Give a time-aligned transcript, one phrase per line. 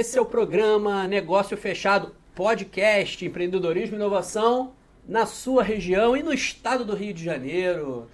[0.00, 4.72] esse é o programa Negócio Fechado, podcast Empreendedorismo e Inovação
[5.06, 8.08] na sua região e no estado do Rio de Janeiro.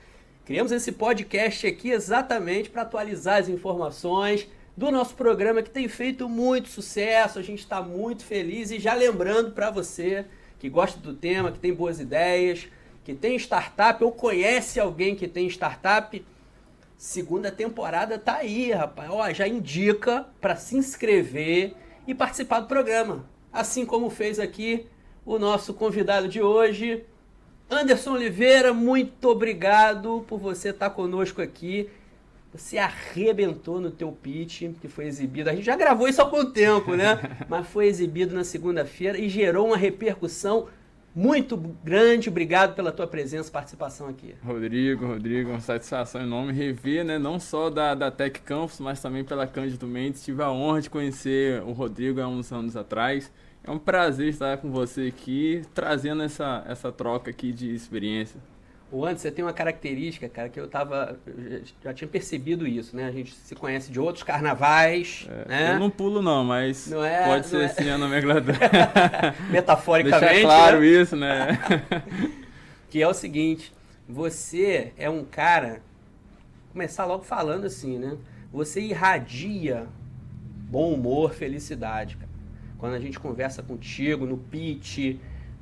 [0.45, 6.29] Criamos esse podcast aqui exatamente para atualizar as informações do nosso programa que tem feito
[6.29, 7.39] muito sucesso.
[7.39, 10.25] A gente está muito feliz e já lembrando para você
[10.59, 12.67] que gosta do tema, que tem boas ideias,
[13.05, 16.21] que tem startup ou conhece alguém que tem startup,
[16.97, 19.11] segunda temporada tá aí, rapaz.
[19.11, 21.75] Ó, já indica para se inscrever
[22.07, 23.25] e participar do programa.
[23.53, 24.87] Assim como fez aqui
[25.25, 27.05] o nosso convidado de hoje,
[27.69, 31.91] Anderson Oliveira, muito obrigado por você estar conosco aqui.
[32.53, 35.51] Você arrebentou no teu pitch, que foi exibido.
[35.51, 37.19] A gente já gravou isso há algum tempo, né?
[37.49, 40.69] Mas foi exibido na segunda-feira e gerou uma repercussão
[41.17, 42.29] muito grande.
[42.29, 44.35] Obrigado pela tua presença participação aqui.
[44.45, 47.19] Rodrigo, Rodrigo, uma satisfação enorme rever, né?
[47.19, 50.23] Não só da, da Tech Campus, mas também pela Cândido Mendes.
[50.23, 53.33] Tive a honra de conhecer o Rodrigo há uns anos atrás.
[53.65, 58.39] É um prazer estar com você aqui, trazendo essa, essa troca aqui de experiência.
[58.91, 61.19] O Anderson, você tem uma característica, cara, que eu tava.
[61.27, 63.07] Eu já tinha percebido isso, né?
[63.07, 65.27] A gente se conhece de outros carnavais.
[65.29, 65.75] É, né?
[65.75, 67.65] Eu não pulo, não, mas não é, pode ser é...
[67.65, 68.57] assim a nomenclatura.
[69.51, 70.33] Metaforicamente.
[70.33, 70.87] Deixar claro né?
[70.87, 71.59] isso, né?
[72.89, 73.73] que é o seguinte:
[74.09, 75.83] você é um cara.
[76.73, 78.17] Começar logo falando assim, né?
[78.53, 79.89] Você irradia
[80.69, 82.31] bom humor, felicidade, cara.
[82.79, 85.17] Quando a gente conversa contigo no pitch,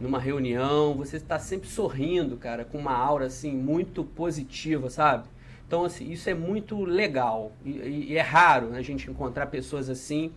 [0.04, 5.26] numa reunião, você está sempre sorrindo, cara, com uma aura assim muito positiva, sabe?
[5.66, 9.88] Então, assim, isso é muito legal e, e é raro né, a gente encontrar pessoas
[9.88, 10.30] assim,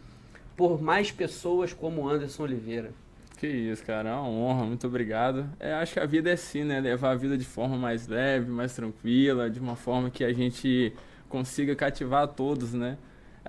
[0.56, 2.92] por mais pessoas como Anderson Oliveira.
[3.38, 5.48] Que isso, cara, é uma honra, muito obrigado.
[5.60, 6.80] É, acho que a vida é assim, né?
[6.80, 10.92] Levar a vida de forma mais leve, mais tranquila, de uma forma que a gente
[11.30, 12.98] consiga cativar todos, né?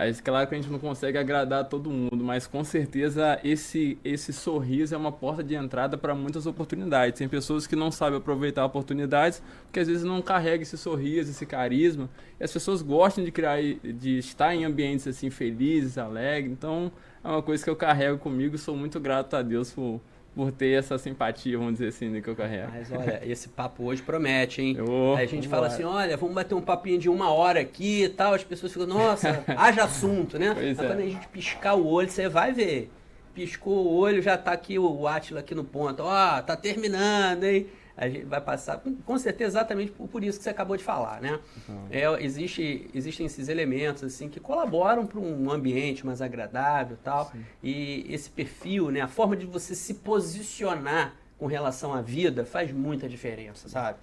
[0.01, 4.33] É claro que a gente não consegue agradar todo mundo, mas com certeza esse, esse
[4.33, 7.19] sorriso é uma porta de entrada para muitas oportunidades.
[7.19, 11.45] Tem pessoas que não sabem aproveitar oportunidades, porque às vezes não carrega esse sorriso, esse
[11.45, 12.09] carisma.
[12.39, 16.53] E as pessoas gostam de criar, de estar em ambientes assim felizes, alegres.
[16.53, 16.93] Então
[17.25, 18.57] é uma coisa que eu carrego comigo.
[18.57, 20.01] Sou muito grato a Deus por,
[20.35, 22.71] por ter essa simpatia, vamos dizer assim, que eu carrego.
[22.73, 24.77] Mas olha, esse papo hoje promete, hein?
[24.81, 28.05] Oh, Aí a gente fala assim, olha, vamos bater um papinho de uma hora aqui
[28.05, 30.53] e tal, as pessoas ficam, nossa, haja assunto, né?
[30.55, 30.89] Pois Mas é.
[30.89, 32.91] quando a gente piscar o olho, você vai ver.
[33.35, 36.03] Piscou o olho, já tá aqui o Atila aqui no ponto.
[36.03, 37.67] Ó, oh, tá terminando, hein?
[37.99, 41.21] A gente vai passar, com certeza, exatamente por, por isso que você acabou de falar,
[41.21, 41.41] né?
[41.69, 41.87] Uhum.
[41.91, 47.29] É, existe, existem esses elementos, assim, que colaboram para um ambiente mais agradável e tal.
[47.33, 47.45] Sim.
[47.61, 49.01] E esse perfil, né?
[49.01, 53.99] A forma de você se posicionar com relação à vida faz muita diferença, sabe?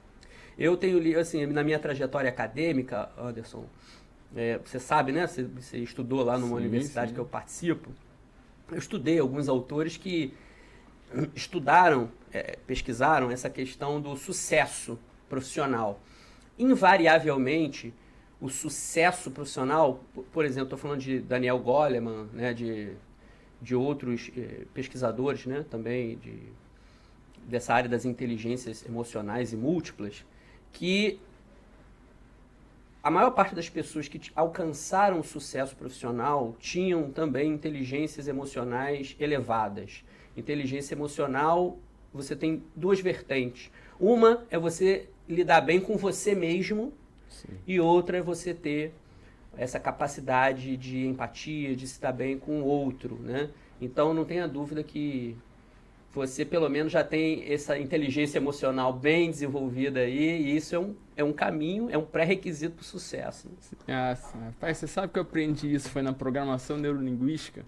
[0.59, 3.65] Eu tenho, assim, na minha trajetória acadêmica, Anderson,
[4.35, 5.25] é, você sabe, né?
[5.25, 7.13] Você, você estudou lá numa sim, universidade sim.
[7.13, 7.91] que eu participo.
[8.69, 10.33] Eu estudei alguns autores que
[11.35, 14.97] estudaram, é, pesquisaram essa questão do sucesso
[15.29, 15.99] profissional.
[16.57, 17.93] Invariavelmente,
[18.39, 22.93] o sucesso profissional, por exemplo, estou falando de Daniel Goleman, né, de,
[23.61, 26.37] de outros eh, pesquisadores né, também de,
[27.47, 30.25] dessa área das inteligências emocionais e múltiplas,
[30.71, 31.19] que
[33.01, 40.03] a maior parte das pessoas que alcançaram sucesso profissional tinham também inteligências emocionais elevadas.
[40.35, 41.77] Inteligência emocional,
[42.13, 43.71] você tem duas vertentes.
[43.99, 46.93] Uma é você lidar bem com você mesmo
[47.29, 47.53] Sim.
[47.67, 48.93] e outra é você ter
[49.57, 53.49] essa capacidade de empatia, de se dar bem com o outro, né?
[53.79, 55.35] Então não tenha dúvida que
[56.15, 60.95] você pelo menos já tem essa inteligência emocional bem desenvolvida aí, e isso é um,
[61.17, 63.49] é um caminho, é um pré-requisito para o sucesso.
[63.87, 64.39] Ah, sim.
[64.39, 67.65] Rapaz, você sabe que eu aprendi isso, foi na programação neurolinguística.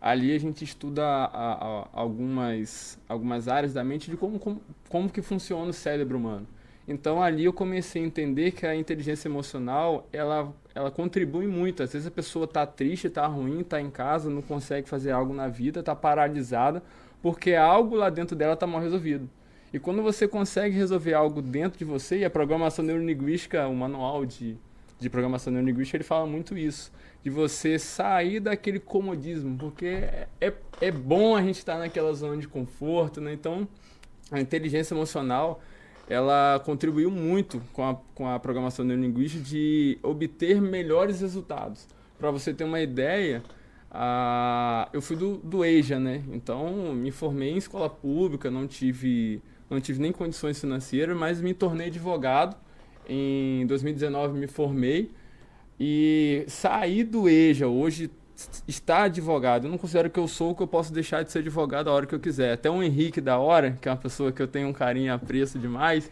[0.00, 5.10] Ali a gente estuda a, a, algumas, algumas áreas da mente de como, como, como
[5.10, 6.46] que funciona o cérebro humano.
[6.86, 11.82] Então ali eu comecei a entender que a inteligência emocional ela, ela contribui muito.
[11.82, 15.34] Às vezes a pessoa está triste, está ruim, está em casa, não consegue fazer algo
[15.34, 16.82] na vida, está paralisada
[17.22, 19.28] porque algo lá dentro dela está mal resolvido.
[19.72, 24.24] E quando você consegue resolver algo dentro de você, e a programação neurolinguística, o manual
[24.24, 24.56] de,
[24.98, 26.90] de programação neurolinguística, ele fala muito isso
[27.28, 32.12] de você sair daquele comodismo, porque é, é, é bom a gente estar tá naquela
[32.14, 33.34] zona de conforto, né?
[33.34, 33.68] Então,
[34.30, 35.60] a inteligência emocional,
[36.08, 41.86] ela contribuiu muito com a, com a programação neurolinguística de obter melhores resultados.
[42.18, 43.42] Para você ter uma ideia,
[43.90, 46.22] a, eu fui do, do EJA, né?
[46.32, 51.52] Então, me formei em escola pública, não tive, não tive nem condições financeiras, mas me
[51.52, 52.56] tornei advogado.
[53.06, 55.10] Em 2019 me formei
[55.78, 58.10] e sair do EJA, hoje
[58.66, 59.66] estar advogado.
[59.66, 62.06] Eu não considero que eu sou que eu posso deixar de ser advogado a hora
[62.06, 62.52] que eu quiser.
[62.52, 65.10] Até o Henrique da Hora, que é uma pessoa que eu tenho um carinho e
[65.10, 66.10] apreço demais,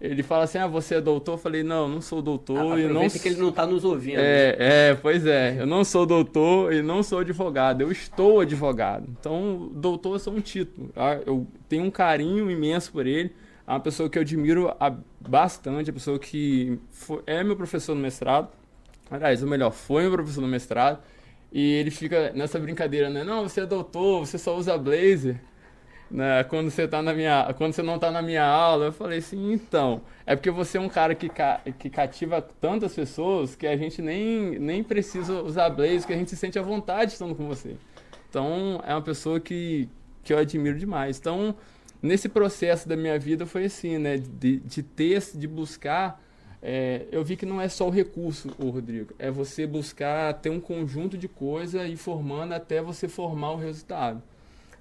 [0.00, 1.32] ele fala assim: Ah, você é doutor?
[1.34, 2.74] Eu falei: Não, não sou doutor.
[2.74, 3.08] Ah, e não...
[3.08, 4.18] que ele não está nos ouvindo.
[4.18, 4.56] É,
[4.90, 5.56] é, pois é.
[5.60, 7.80] Eu não sou doutor e não sou advogado.
[7.80, 9.08] Eu estou advogado.
[9.18, 10.88] Então, doutor é só um título.
[10.88, 11.20] Tá?
[11.26, 13.32] Eu tenho um carinho imenso por ele.
[13.66, 14.72] É uma pessoa que eu admiro
[15.20, 16.78] bastante, a pessoa que
[17.26, 18.48] é meu professor no mestrado.
[19.10, 21.02] Aliás, o melhor, foi meu professor no mestrado.
[21.50, 23.24] E ele fica nessa brincadeira, né?
[23.24, 25.40] Não, você é doutor, você só usa blazer.
[26.10, 26.42] Né?
[26.44, 29.52] Quando você tá na minha, quando você não tá na minha aula, eu falei assim,
[29.52, 33.76] então, é porque você é um cara que, ca, que cativa tantas pessoas que a
[33.76, 37.46] gente nem, nem precisa usar blazer, que a gente se sente à vontade estando com
[37.46, 37.76] você.
[38.28, 39.88] Então, é uma pessoa que,
[40.22, 41.18] que eu admiro demais.
[41.18, 41.54] Então,
[42.02, 44.16] nesse processo da minha vida foi assim, né?
[44.16, 46.22] De, de ter, de buscar
[46.60, 50.50] é, eu vi que não é só o recurso, o Rodrigo, é você buscar ter
[50.50, 54.22] um conjunto de coisa e formando até você formar o resultado.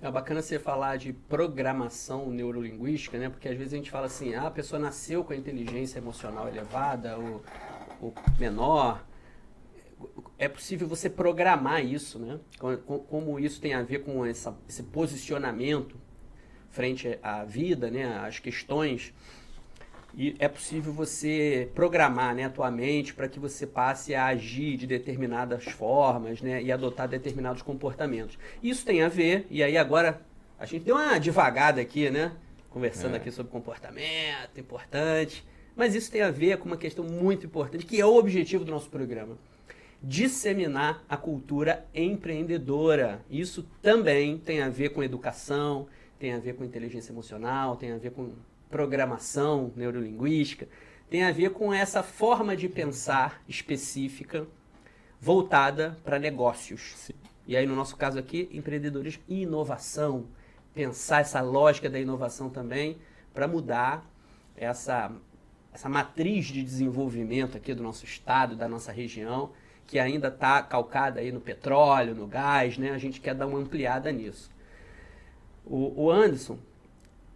[0.02, 3.30] É bacana você falar de programação neurolinguística, né?
[3.30, 6.48] Porque às vezes a gente fala assim, ah, a pessoa nasceu com a inteligência emocional
[6.48, 7.44] elevada ou,
[8.00, 9.04] ou menor.
[10.38, 12.40] É possível você programar isso, né?
[13.08, 15.96] Como isso tem a ver com essa, esse posicionamento
[16.70, 18.20] frente à vida, né?
[18.20, 19.14] As questões
[20.18, 24.76] e é possível você programar né, a tua mente para que você passe a agir
[24.76, 28.36] de determinadas formas né, e adotar determinados comportamentos.
[28.64, 30.20] Isso tem a ver, e aí agora
[30.58, 32.32] a gente deu uma devagada aqui, né?
[32.72, 33.18] Conversando é.
[33.18, 35.46] aqui sobre comportamento, importante.
[35.76, 38.72] Mas isso tem a ver com uma questão muito importante, que é o objetivo do
[38.72, 39.38] nosso programa.
[40.02, 43.22] Disseminar a cultura empreendedora.
[43.30, 45.88] Isso também tem a ver com educação,
[46.18, 48.32] tem a ver com inteligência emocional, tem a ver com
[48.70, 50.68] programação neurolinguística,
[51.10, 54.46] tem a ver com essa forma de pensar específica
[55.20, 56.94] voltada para negócios.
[56.96, 57.14] Sim.
[57.48, 60.26] E aí, no nosso caso aqui, empreendedores e inovação.
[60.74, 62.98] Pensar essa lógica da inovação também
[63.34, 64.06] para mudar
[64.56, 65.12] essa,
[65.74, 69.52] essa matriz de desenvolvimento aqui do nosso estado, da nossa região,
[69.88, 72.92] que ainda está calcada aí no petróleo, no gás, né?
[72.92, 74.52] A gente quer dar uma ampliada nisso.
[75.66, 76.60] O, o Anderson,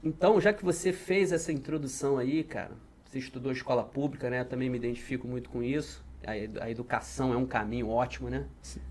[0.04, 2.72] então, já que você fez essa introdução aí, cara,
[3.06, 4.42] você estudou escola pública, né?
[4.42, 6.04] Eu também me identifico muito com isso.
[6.26, 6.32] A,
[6.64, 8.46] a educação é um caminho ótimo, né?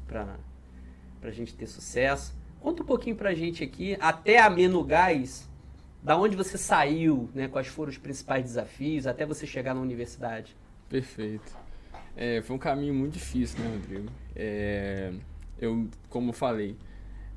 [0.07, 0.37] Para
[1.23, 2.35] a gente ter sucesso.
[2.61, 5.49] Conta um pouquinho pra gente aqui, até a Menugás,
[6.03, 7.49] da onde você saiu, né?
[7.49, 10.55] Quais foram os principais desafios até você chegar na universidade?
[10.89, 11.57] Perfeito.
[12.17, 14.09] É, foi um caminho muito difícil, né, Rodrigo?
[14.37, 15.13] É,
[15.59, 16.77] eu, como falei,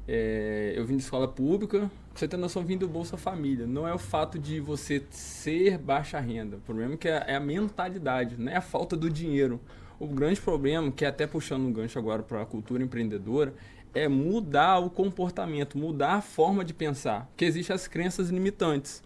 [0.08, 3.66] é, eu vim de escola pública, você tem noção, vim do Bolsa Família.
[3.66, 6.58] Não é o fato de você ser baixa renda.
[6.58, 9.60] O problema é que é, é a mentalidade, não é a falta do dinheiro.
[10.00, 13.56] O grande problema, que é até puxando um gancho agora para a cultura empreendedora,
[13.96, 17.26] é mudar o comportamento, mudar a forma de pensar.
[17.28, 19.02] Porque existem as crenças limitantes.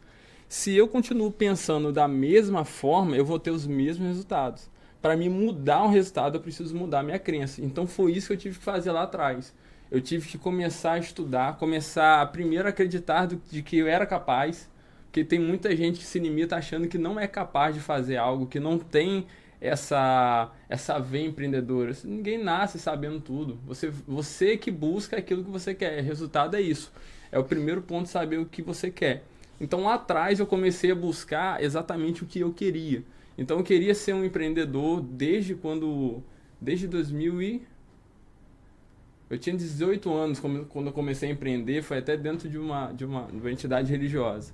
[0.50, 4.69] Se eu continuo pensando da mesma forma, eu vou ter os mesmos resultados.
[5.01, 7.63] Para mim mudar um resultado, eu preciso mudar minha crença.
[7.63, 9.53] Então foi isso que eu tive que fazer lá atrás
[9.92, 14.06] eu tive que começar a estudar, começar a primeiro acreditar do, de que eu era
[14.06, 14.69] capaz,
[15.06, 18.45] porque tem muita gente que se limita achando que não é capaz de fazer algo,
[18.45, 19.25] que não tem
[19.60, 21.91] essa essa veia empreendedora.
[22.03, 23.58] Ninguém nasce sabendo tudo.
[23.65, 26.00] Você você que busca aquilo que você quer.
[26.00, 26.91] O resultado é isso.
[27.32, 29.24] É o primeiro ponto saber o que você quer.
[29.60, 33.03] Então lá atrás eu comecei a buscar exatamente o que eu queria.
[33.38, 36.22] Então eu queria ser um empreendedor desde quando
[36.60, 37.67] desde 2000 e
[39.29, 43.05] eu tinha 18 anos quando eu comecei a empreender, foi até dentro de uma, de
[43.05, 44.53] uma, de uma entidade religiosa.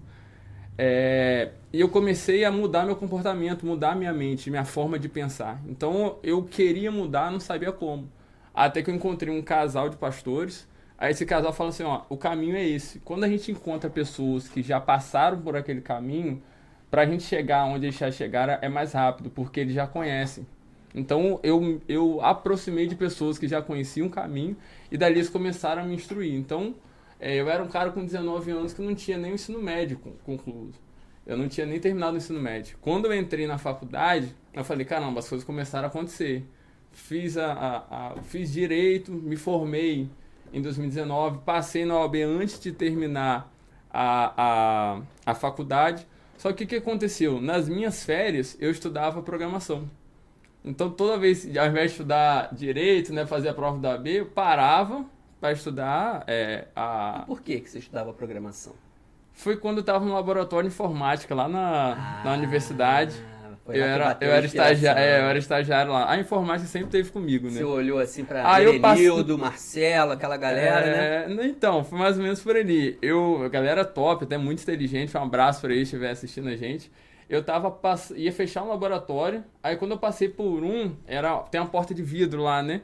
[0.77, 5.61] É, e eu comecei a mudar meu comportamento, mudar minha mente, minha forma de pensar.
[5.67, 8.09] Então eu queria mudar, não sabia como.
[8.53, 10.67] Até que eu encontrei um casal de pastores.
[10.97, 12.99] Aí esse casal falou assim: ó, o caminho é esse.
[12.99, 16.41] Quando a gente encontra pessoas que já passaram por aquele caminho,
[16.89, 20.45] para a gente chegar onde eles já chegaram é mais rápido, porque eles já conhecem.
[20.93, 24.55] Então eu, eu aproximei de pessoas que já conheciam o caminho
[24.91, 26.33] e dali eles começaram a me instruir.
[26.33, 26.75] Então
[27.19, 29.99] é, eu era um cara com 19 anos que não tinha nem o ensino médio
[30.23, 30.75] concluído.
[31.25, 32.77] Eu não tinha nem terminado o ensino médio.
[32.81, 36.45] Quando eu entrei na faculdade, eu falei, caramba, as coisas começaram a acontecer.
[36.91, 40.09] Fiz, a, a, a fiz direito, me formei
[40.51, 43.51] em 2019, passei na OAB antes de terminar
[43.89, 46.05] a, a, a faculdade.
[46.37, 47.39] Só que o que aconteceu?
[47.39, 49.89] Nas minhas férias, eu estudava programação.
[50.63, 54.25] Então, toda vez, ao invés de estudar direito, né, fazer a prova da AB, eu
[54.27, 55.05] parava
[55.39, 57.23] para estudar é, a...
[57.23, 58.73] E por que, que você estudava programação?
[59.33, 63.15] Foi quando eu estava no laboratório de informática, lá na, ah, na universidade.
[63.67, 66.11] Eu era, eu era estagiário, é, eu era estagiário lá.
[66.11, 67.53] A informática sempre teve comigo, né?
[67.53, 71.45] Você olhou assim pra ah, Erenildo, Marcelo, aquela galera, é, né?
[71.47, 72.97] Então, foi mais ou menos por ali.
[73.01, 76.55] Eu, a galera top, até muito inteligente, um abraço pra eles que estiver assistindo a
[76.57, 76.91] gente.
[77.29, 78.11] Eu tava, pass...
[78.15, 82.03] ia fechar um laboratório, aí quando eu passei por um, era tem uma porta de
[82.03, 82.81] vidro lá, né?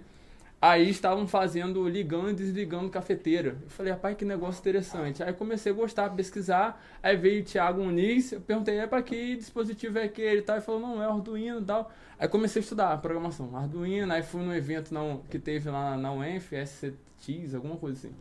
[0.62, 3.58] Aí estavam fazendo, ligando e desligando cafeteira.
[3.64, 5.24] Eu falei, rapaz, que negócio interessante.
[5.24, 6.84] Aí comecei a gostar, pesquisar.
[7.02, 10.44] Aí veio o Thiago Muniz, eu perguntei, é para que dispositivo é aquele.
[10.46, 11.90] Ele falou, não, é Arduino e tal.
[12.20, 14.12] Aí comecei a estudar programação, Arduino.
[14.12, 18.16] Aí fui num evento não, que teve lá na UENF, SCTs, alguma coisa assim.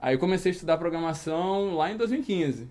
[0.00, 2.68] Aí comecei a estudar programação lá em 2015.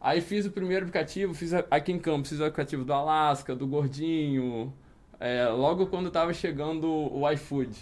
[0.00, 3.66] Aí fiz o primeiro aplicativo, fiz aqui em Campos, fiz o aplicativo do Alasca, do
[3.66, 4.72] Gordinho.
[5.18, 7.76] É, logo quando tava chegando o iFood.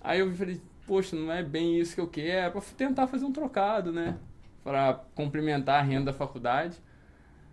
[0.00, 3.24] Aí eu falei, poxa, não é bem isso que eu quero, é para tentar fazer
[3.24, 4.18] um trocado, né?
[4.62, 6.76] Para complementar a renda da faculdade.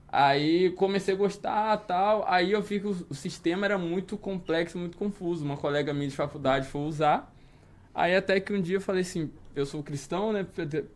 [0.07, 2.25] Aí comecei a gostar tal.
[2.27, 5.43] Aí eu vi que o, o, sistema era muito complexo, muito confuso.
[5.43, 7.33] Uma colega minha de faculdade foi usar.
[7.93, 10.45] Aí até que um dia eu falei assim, eu sou cristão, né?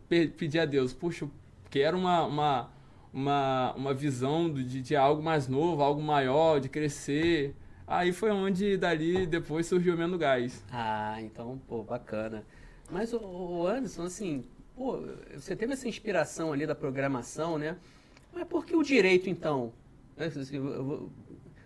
[0.08, 1.30] Pedi a Deus, puxa, eu
[1.70, 2.70] quero uma, uma,
[3.12, 7.54] uma, uma visão de, de algo mais novo, algo maior, de crescer.
[7.86, 10.64] Aí foi onde dali depois surgiu o Mendo Gás.
[10.70, 12.44] Ah, então, pô, bacana.
[12.90, 14.44] Mas o Anderson, assim,
[14.76, 15.00] pô,
[15.34, 17.76] você teve essa inspiração ali da programação, né?
[18.32, 19.72] Mas por que o direito, então?
[20.16, 20.30] Né,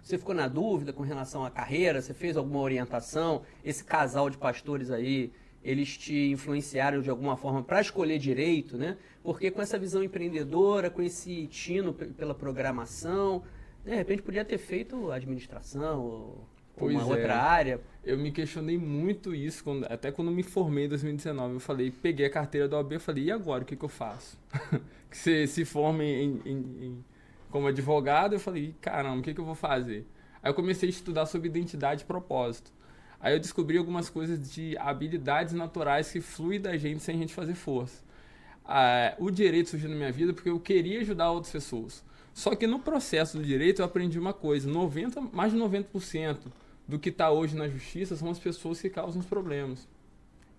[0.03, 2.01] você ficou na dúvida com relação à carreira?
[2.01, 3.43] Você fez alguma orientação?
[3.65, 5.33] Esse casal de pastores aí,
[5.65, 8.99] eles te influenciaram de alguma forma para escolher direito, né?
[9.23, 13.43] Porque com essa visão empreendedora, com esse tino pela programação,
[13.83, 17.07] de repente podia ter feito administração ou pois uma é.
[17.07, 17.81] outra área.
[18.05, 21.55] Eu me questionei muito isso, quando, até quando me formei em 2019.
[21.55, 23.89] Eu falei, peguei a carteira da OAB e falei, e agora, o que, que eu
[23.89, 24.39] faço?
[25.11, 27.05] que você se forme em, em, em,
[27.51, 30.07] como advogado, eu falei, caramba, o que, que eu vou fazer?
[30.43, 32.71] Aí eu comecei a estudar sobre identidade e propósito.
[33.25, 37.33] Aí eu descobri algumas coisas de habilidades naturais que fluem da gente sem a gente
[37.33, 38.05] fazer força.
[38.63, 42.05] Ah, o direito surgiu na minha vida porque eu queria ajudar outras pessoas.
[42.35, 46.37] Só que no processo do direito eu aprendi uma coisa: 90, mais de 90%
[46.87, 49.89] do que está hoje na justiça são as pessoas que causam os problemas.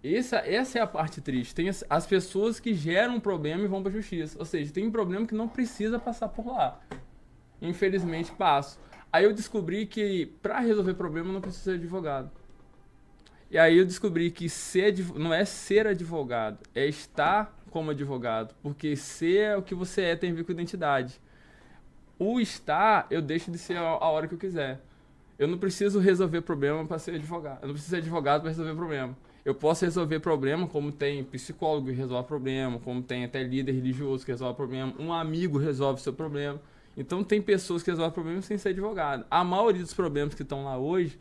[0.04, 1.54] Essa, essa é a parte triste.
[1.54, 4.40] Tem as, as pessoas que geram um problema e vão para a justiça.
[4.40, 6.82] Ou seja, tem um problema que não precisa passar por lá.
[7.62, 8.80] Infelizmente, passo.
[9.14, 12.32] Aí eu descobri que para resolver problema não precisa ser advogado.
[13.56, 18.54] E aí eu descobri que ser não é ser advogado, é estar como advogado.
[18.62, 21.22] Porque ser é o que você é tem a ver com identidade
[22.20, 24.82] o estar, eu deixo de ser a hora que eu quiser.
[25.40, 27.60] Eu não preciso resolver problema para ser advogado.
[27.62, 29.18] Eu não preciso ser advogado para resolver problema.
[29.46, 34.26] Eu posso resolver problema como tem psicólogo que resolve problema, como tem até líder religioso
[34.26, 36.60] que resolve problema, um amigo resolve seu problema.
[36.98, 39.26] Então tem pessoas que resolvem problemas sem ser advogado.
[39.32, 41.18] A maioria dos problemas que estão lá hoje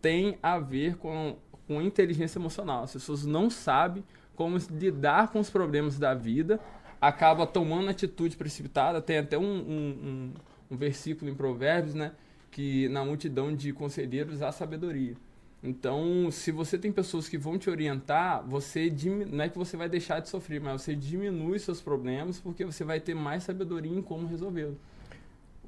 [0.00, 2.84] tem a ver com, com inteligência emocional.
[2.84, 4.04] As pessoas não sabem
[4.34, 6.60] como lidar com os problemas da vida
[7.00, 9.00] acaba tomando atitude precipitada.
[9.00, 10.32] Tem até um, um, um,
[10.70, 12.12] um versículo em Provérbios, né?
[12.50, 15.14] Que na multidão de conselheiros há sabedoria.
[15.62, 18.92] Então, se você tem pessoas que vão te orientar, você
[19.26, 22.84] não é que você vai deixar de sofrer, mas você diminui seus problemas porque você
[22.84, 24.76] vai ter mais sabedoria em como resolvê-los.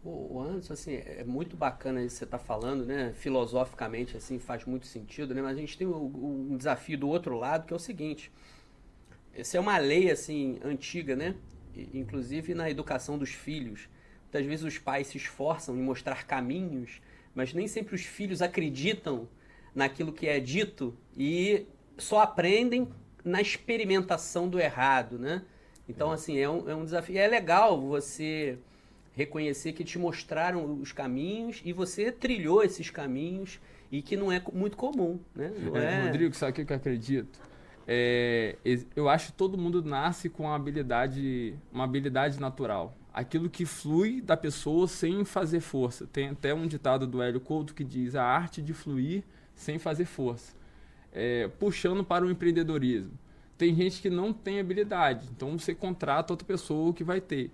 [0.04, 3.12] O Anderson, assim, é muito bacana isso que você está falando, né?
[3.14, 5.42] Filosoficamente, assim, faz muito sentido, né?
[5.42, 8.30] Mas a gente tem um desafio do outro lado, que é o seguinte.
[9.34, 11.34] Essa é uma lei assim antiga, né?
[11.92, 13.88] Inclusive na educação dos filhos.
[14.24, 17.00] Muitas vezes os pais se esforçam em mostrar caminhos,
[17.34, 19.28] mas nem sempre os filhos acreditam
[19.74, 22.88] naquilo que é dito e só aprendem
[23.24, 25.44] na experimentação do errado, né?
[25.88, 27.18] Então, assim, é um, é um desafio.
[27.18, 28.58] É legal você
[29.18, 33.60] reconhecer que te mostraram os caminhos e você trilhou esses caminhos
[33.90, 35.52] e que não é muito comum, né?
[35.74, 36.04] É, é...
[36.04, 37.40] Rodrigo, sabe o que eu acredito?
[37.90, 38.56] é,
[38.94, 42.94] eu acho que todo mundo nasce com uma habilidade, uma habilidade natural.
[43.14, 46.06] Aquilo que flui da pessoa sem fazer força.
[46.06, 50.04] Tem até um ditado do Hélio Couto que diz a arte de fluir sem fazer
[50.04, 50.54] força.
[51.10, 53.18] É, puxando para o empreendedorismo.
[53.56, 57.50] Tem gente que não tem habilidade, então você contrata outra pessoa que vai ter.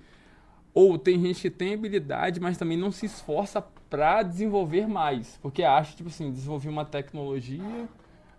[0.74, 5.62] Ou tem gente que tem habilidade, mas também não se esforça para desenvolver mais, porque
[5.62, 7.88] acha, tipo assim, desenvolver uma tecnologia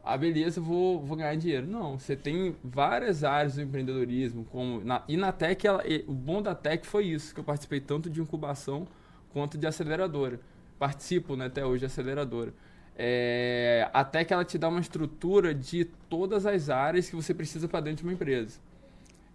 [0.05, 1.65] ah, beleza, vou, vou ganhar dinheiro.
[1.65, 4.45] Não, você tem várias áreas do empreendedorismo.
[4.51, 7.79] Como na, e na Tech, ela, o bom da Tech foi isso, que eu participei
[7.79, 8.87] tanto de incubação
[9.33, 10.39] quanto de aceleradora.
[10.77, 12.53] Participo né, até hoje de aceleradora.
[12.95, 17.67] É, a Tech ela te dá uma estrutura de todas as áreas que você precisa
[17.67, 18.59] para dentro de uma empresa.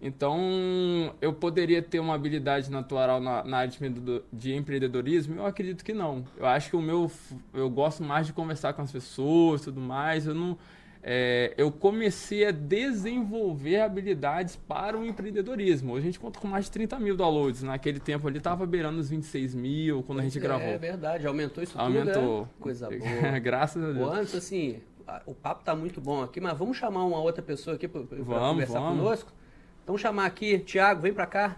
[0.02, 5.35] Então, eu poderia ter uma habilidade natural na, na área de, de, empreendedorismo?
[5.37, 6.25] Eu acredito que não.
[6.38, 7.11] Eu acho que o meu.
[7.52, 10.26] Eu gosto mais de conversar com as pessoas e tudo mais.
[10.26, 10.57] Eu não.
[11.02, 15.92] É, eu comecei a desenvolver habilidades para o empreendedorismo.
[15.92, 17.62] Hoje a gente conta com mais de 30 mil downloads.
[17.62, 20.66] Naquele tempo ali estava beirando os 26 mil quando a gente é, gravou.
[20.66, 22.12] É verdade, aumentou isso aumentou.
[22.12, 22.19] tudo.
[22.19, 22.40] Aumentou.
[22.42, 22.49] Né?
[22.59, 23.38] Coisa boa.
[23.38, 24.09] Graças a Deus.
[24.09, 24.80] O antes, assim,
[25.26, 28.78] o papo tá muito bom aqui, mas vamos chamar uma outra pessoa aqui para conversar
[28.78, 28.99] vamos.
[28.99, 29.40] conosco?
[29.83, 31.57] Então chamar aqui, Tiago, vem para cá.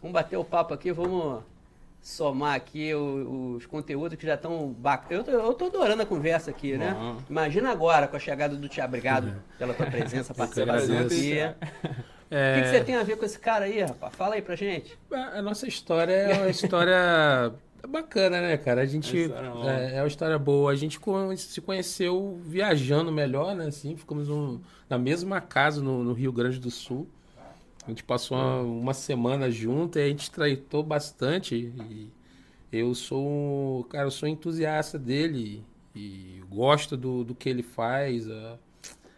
[0.00, 1.42] Vamos bater o papo aqui, vamos
[2.06, 5.26] somar aqui os, os conteúdos que já estão bacanas.
[5.26, 6.96] Eu, eu tô adorando a conversa aqui, né?
[7.28, 8.90] Imagina agora com a chegada do Tiago.
[8.90, 11.38] Obrigado pela tua presença, participação aqui.
[11.38, 11.54] É...
[12.28, 14.14] O que, que, você tem a ver com esse cara aí, rapaz?
[14.14, 14.96] Fala aí pra gente.
[15.12, 17.52] A nossa história é uma história
[17.88, 18.82] bacana, né, cara?
[18.82, 19.30] A gente.
[19.64, 20.72] É, é, uma história boa.
[20.72, 21.00] A gente
[21.38, 23.66] se conheceu viajando melhor, né?
[23.66, 27.08] Assim, ficamos um, na mesma casa no, no Rio Grande do Sul.
[27.86, 31.54] A gente passou uma, uma semana junto e a gente traitou bastante.
[31.54, 32.10] E
[32.72, 35.64] eu sou, cara, eu sou entusiasta dele
[35.94, 38.58] e gosto do, do que ele faz, a,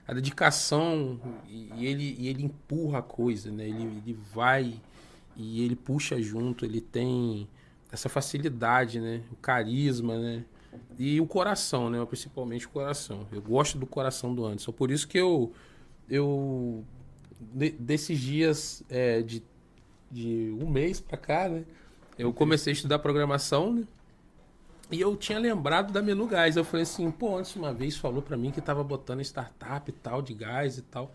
[0.07, 3.67] a dedicação e, ele, e ele empurra a coisa, né?
[3.67, 4.75] Ele, ele vai
[5.35, 7.49] e ele puxa junto, ele tem
[7.91, 9.23] essa facilidade, né?
[9.33, 10.45] O carisma, né?
[10.99, 12.05] E o coração, né?
[12.05, 13.27] Principalmente o coração.
[13.33, 14.73] Eu gosto do coração do Anderson.
[14.73, 15.53] Por isso que eu,
[16.09, 16.85] eu
[17.41, 19.43] de, desses dias é, de,
[20.11, 21.65] de um mês para cá, né?
[22.19, 23.87] Eu comecei a estudar programação, né?
[24.91, 26.57] E eu tinha lembrado da Menu Gás.
[26.57, 29.93] Eu falei assim, pô, antes uma vez falou para mim que tava botando startup e
[29.93, 31.13] tal, de gás e tal.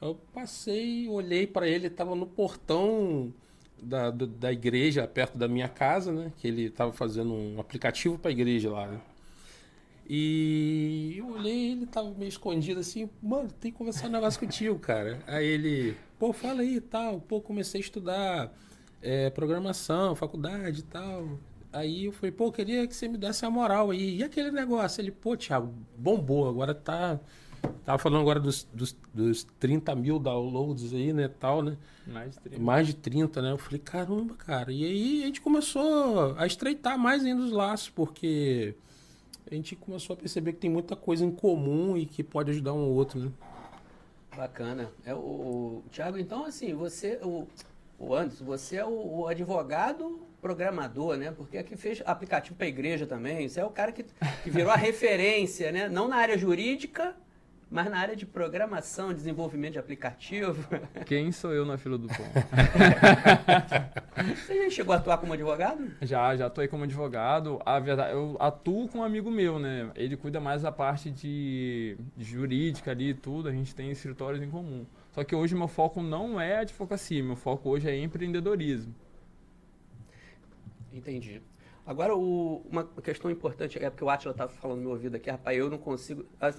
[0.00, 3.32] Eu passei, olhei para ele, tava no portão
[3.80, 6.32] da, da igreja, perto da minha casa, né?
[6.38, 9.00] Que ele tava fazendo um aplicativo para a igreja lá, né?
[10.08, 14.78] E eu olhei, ele tava meio escondido assim, mano, tem que conversar um negócio contigo,
[14.78, 15.20] cara.
[15.26, 17.20] Aí ele, pô, fala aí e tal.
[17.20, 18.52] Pô, comecei a estudar
[19.00, 21.38] é, programação, faculdade e tal.
[21.72, 24.18] Aí eu falei, pô, queria que você me desse a moral aí.
[24.18, 25.00] E aquele negócio?
[25.00, 27.18] Ele, pô, Thiago, bombou, agora tá.
[27.84, 31.76] Tava falando agora dos, dos, dos 30 mil downloads aí, né, tal, né?
[32.06, 32.60] Mais de 30.
[32.60, 33.52] Mais de 30, né?
[33.52, 34.72] Eu falei, caramba, cara.
[34.72, 38.74] E aí a gente começou a estreitar mais ainda os laços, porque
[39.54, 42.72] a gente começou a perceber que tem muita coisa em comum e que pode ajudar
[42.72, 43.30] um ou outro, né?
[44.36, 44.90] Bacana.
[45.04, 47.46] É o, o Thiago, então assim, você, o,
[47.98, 51.30] o Anderson, você é o, o advogado programador, né?
[51.30, 53.48] Porque aqui fez aplicativo para igreja também.
[53.48, 54.04] Você é o cara que,
[54.42, 55.88] que virou a referência, né?
[55.88, 57.14] Não na área jurídica,
[57.72, 60.62] mas na área de programação, desenvolvimento de aplicativo.
[61.06, 62.26] Quem sou eu na fila do pão?
[64.36, 65.90] Você já chegou a atuar como advogado?
[66.02, 67.60] Já, já atuei como advogado.
[67.64, 69.90] A verdade, eu atuo com um amigo meu, né?
[69.96, 73.48] Ele cuida mais da parte de, jurídica ali e tudo.
[73.48, 74.84] A gente tem escritórios em comum.
[75.12, 78.94] Só que hoje meu foco não é advocacia, meu foco hoje é empreendedorismo.
[80.92, 81.40] Entendi.
[81.84, 85.28] Agora, o, uma questão importante, é porque o Atila estava falando no meu ouvido aqui,
[85.28, 86.24] rapaz, eu não consigo.
[86.40, 86.50] Ah,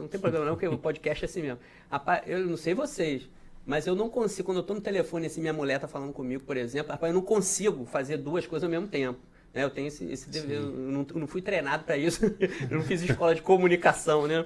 [0.00, 1.60] não tem problema não, porque o podcast é assim mesmo.
[1.88, 3.28] Rapaz, eu não sei vocês,
[3.64, 6.42] mas eu não consigo, quando eu estou no telefone, assim, minha mulher está falando comigo,
[6.42, 9.20] por exemplo, rapaz, eu não consigo fazer duas coisas ao mesmo tempo.
[9.54, 9.62] Né?
[9.62, 12.24] Eu tenho esse, esse dever, eu não, eu não fui treinado para isso,
[12.68, 14.44] eu não fiz escola de comunicação, né?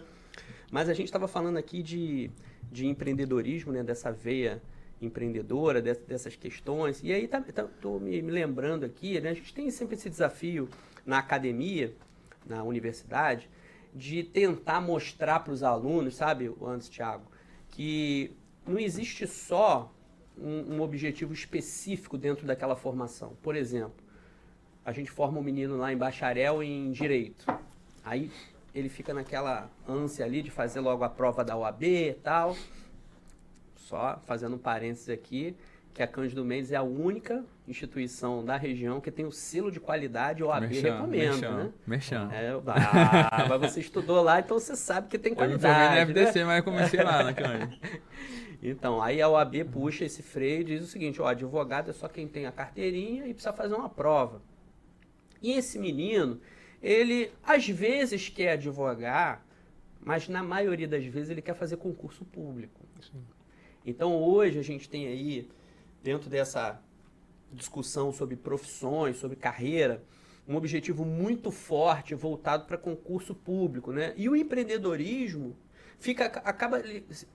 [0.70, 2.30] Mas a gente estava falando aqui de,
[2.70, 3.82] de empreendedorismo, né?
[3.82, 4.60] Dessa veia
[5.00, 7.02] empreendedora, dessas questões.
[7.02, 9.30] E aí estou tá, tá, me, me, lembrando aqui, né?
[9.30, 10.68] a gente tem sempre esse desafio
[11.06, 11.94] na academia,
[12.46, 13.48] na universidade,
[13.94, 17.24] de tentar mostrar para os alunos, sabe, antes, Tiago,
[17.70, 18.32] que
[18.66, 19.92] não existe só
[20.36, 23.36] um, um, objetivo específico dentro daquela formação.
[23.42, 24.04] Por exemplo,
[24.84, 27.46] a gente forma um menino lá em bacharel em direito.
[28.04, 28.30] Aí
[28.74, 32.56] ele fica naquela ânsia ali de fazer logo a prova da OAB e tal.
[33.88, 35.56] Só fazendo um parênteses aqui,
[35.94, 39.80] que a Cândido Mendes é a única instituição da região que tem o selo de
[39.80, 41.72] qualidade OAB Merchan, recomendo, Merchan, né?
[41.86, 42.28] Merchan.
[42.30, 46.00] É, ah, mas você estudou lá, então você sabe que tem qualidade.
[46.00, 46.44] Eu me na FDC, né?
[46.44, 47.76] mas eu comecei lá na Cândido.
[48.60, 52.08] Então, aí a OAB puxa esse freio e diz o seguinte, ó, advogado é só
[52.08, 54.42] quem tem a carteirinha e precisa fazer uma prova.
[55.40, 56.40] E esse menino,
[56.82, 59.46] ele às vezes quer advogar,
[60.00, 62.80] mas na maioria das vezes ele quer fazer concurso público.
[63.00, 63.22] Sim.
[63.88, 65.48] Então hoje a gente tem aí,
[66.02, 66.80] dentro dessa
[67.50, 70.02] discussão sobre profissões, sobre carreira,
[70.46, 74.12] um objetivo muito forte voltado para concurso público, né?
[74.16, 75.56] E o empreendedorismo
[75.98, 76.82] fica, acaba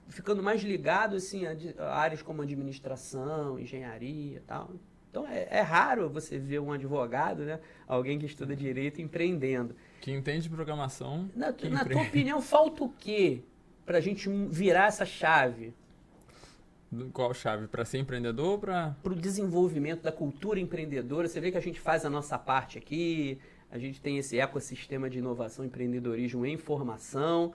[0.08, 1.56] ficando mais ligado assim, a,
[1.94, 4.70] áreas como administração, engenharia tal.
[5.10, 7.60] Então é, é, raro você ver um advogado, né?
[7.86, 9.74] Alguém que estuda direito empreendendo.
[10.00, 11.28] Que entende programação.
[11.34, 13.42] Na, na tua opinião, falta o quê
[13.84, 15.74] para a gente virar essa chave?
[17.12, 17.66] Qual chave?
[17.66, 18.96] Para ser empreendedor ou para.
[19.02, 21.28] Para o desenvolvimento da cultura empreendedora.
[21.28, 23.38] Você vê que a gente faz a nossa parte aqui,
[23.70, 27.52] a gente tem esse ecossistema de inovação, empreendedorismo em formação.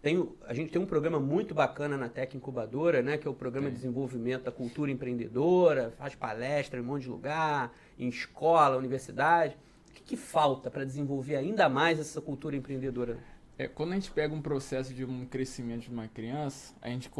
[0.00, 3.34] Tem, a gente tem um programa muito bacana na Tec Incubadora, né, que é o
[3.34, 8.76] Programa de Desenvolvimento da Cultura Empreendedora, faz palestra em um monte de lugar, em escola,
[8.76, 9.56] universidade.
[9.90, 13.18] O que, que falta para desenvolver ainda mais essa cultura empreendedora?
[13.58, 17.10] É, quando a gente pega um processo de um crescimento de uma criança, a gente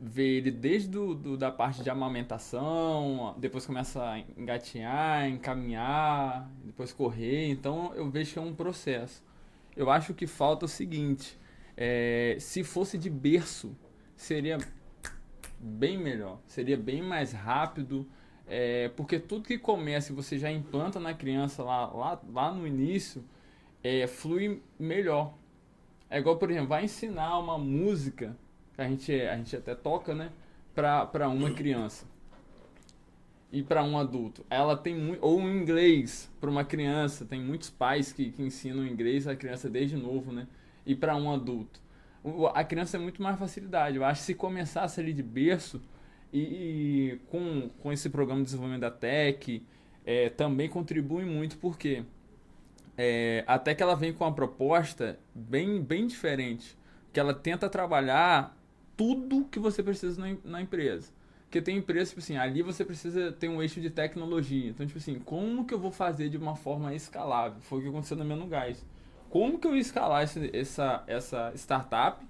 [0.00, 6.94] vê ele desde do, do, da parte de amamentação, depois começa a engatinhar, encaminhar, depois
[6.94, 7.50] correr.
[7.50, 9.22] Então eu vejo que é um processo.
[9.76, 11.38] Eu acho que falta o seguinte:
[11.76, 13.76] é, se fosse de berço,
[14.16, 14.56] seria
[15.60, 18.08] bem melhor, seria bem mais rápido.
[18.46, 22.66] É, porque tudo que começa e você já implanta na criança lá, lá, lá no
[22.66, 23.22] início,
[23.84, 25.34] é, flui melhor
[26.12, 28.36] é igual, por exemplo, vai ensinar uma música,
[28.74, 30.30] que a gente, a gente até toca, né?
[30.74, 32.04] Pra, uma criança.
[33.50, 34.44] E para um adulto.
[34.50, 35.24] Ela tem muito.
[35.24, 37.24] Ou inglês para uma criança.
[37.24, 40.46] Tem muitos pais que, que ensinam inglês à criança desde novo, né?
[40.84, 41.80] E para um adulto.
[42.54, 43.96] A criança é muito mais facilidade.
[43.96, 45.80] Eu acho que se começasse ali de berço
[46.30, 49.62] e, e com, com esse programa de desenvolvimento da TEC,
[50.04, 52.04] é, também contribui muito, porque quê?
[52.96, 56.76] É, até que ela vem com uma proposta bem, bem diferente,
[57.12, 58.56] que ela tenta trabalhar
[58.96, 61.10] tudo que você precisa na, na empresa.
[61.44, 64.70] Porque tem empresas, tipo assim, ali você precisa ter um eixo de tecnologia.
[64.70, 67.60] Então, tipo assim, como que eu vou fazer de uma forma escalável?
[67.60, 68.84] Foi o que aconteceu no Menu Gás.
[69.28, 72.24] Como que eu ia escalar esse, essa, essa startup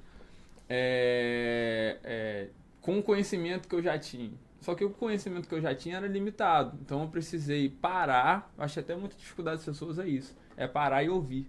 [0.69, 2.49] é, é,
[2.81, 4.33] com o conhecimento que eu já tinha?
[4.61, 6.77] Só que o conhecimento que eu já tinha era limitado.
[6.81, 8.53] Então eu precisei parar.
[8.59, 11.47] Acho até muita dificuldade das pessoas é isso é parar e ouvir.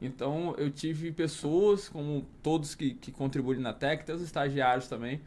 [0.00, 5.20] Então eu tive pessoas, como todos que, que contribuem na Tech, até os estagiários também,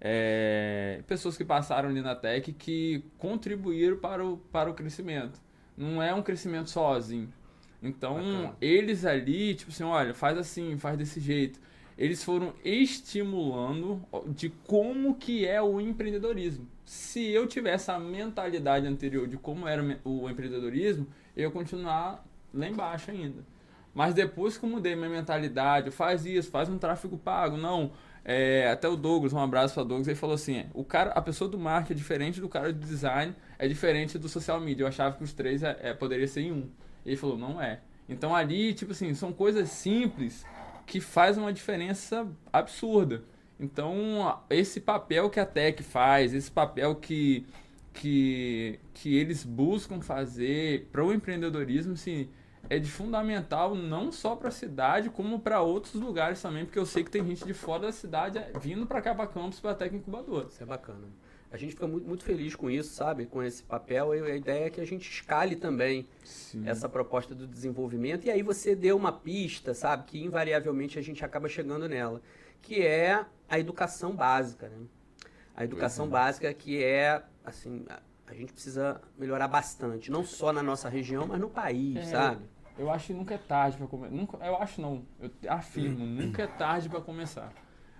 [0.00, 5.38] é, pessoas que passaram ali na Tech que contribuíram para o, para o crescimento.
[5.76, 7.32] Não é um crescimento sozinho.
[7.82, 8.56] Então Bacana.
[8.60, 11.60] eles ali, tipo assim, olha, faz assim, faz desse jeito.
[11.98, 16.66] Eles foram estimulando de como que é o empreendedorismo.
[16.84, 21.06] Se eu tivesse a mentalidade anterior de como era o empreendedorismo,
[21.36, 23.44] eu ia continuar lá embaixo ainda.
[23.94, 27.92] Mas depois que eu mudei minha mentalidade, faz isso, faz um tráfego pago, não.
[28.24, 31.50] É, até o Douglas, um abraço para Douglas, ele falou assim: o cara, a pessoa
[31.50, 34.84] do marketing é diferente do cara do design, é diferente do social media.
[34.84, 36.70] Eu achava que os três é, é, poderia ser em um.
[37.04, 37.80] Ele falou: não é.
[38.08, 40.46] Então ali, tipo assim, são coisas simples
[40.86, 43.24] que fazem uma diferença absurda.
[43.58, 47.46] Então, esse papel que a Tech faz, esse papel que,
[47.92, 52.28] que, que eles buscam fazer para o empreendedorismo, assim,
[52.72, 56.86] é de fundamental não só para a cidade, como para outros lugares também, porque eu
[56.86, 59.74] sei que tem gente de fora da cidade vindo para cá para campus para a
[59.74, 60.48] técnica incubadora.
[60.48, 61.06] Isso é bacana.
[61.50, 63.26] A gente fica muito, muito feliz com isso, sabe?
[63.26, 64.14] Com esse papel.
[64.14, 66.66] E a ideia é que a gente escale também Sim.
[66.66, 68.24] essa proposta do desenvolvimento.
[68.24, 70.04] E aí você deu uma pista, sabe?
[70.04, 72.22] Que invariavelmente a gente acaba chegando nela.
[72.62, 74.78] Que é a educação básica, né?
[75.54, 76.10] A educação uhum.
[76.10, 77.84] básica que é, assim,
[78.26, 80.10] a gente precisa melhorar bastante.
[80.10, 82.46] Não só na nossa região, mas no país, é, sabe?
[82.78, 84.14] Eu acho que nunca é tarde para começar.
[84.14, 87.52] Nunca, eu acho não, eu afirmo, nunca é tarde para começar.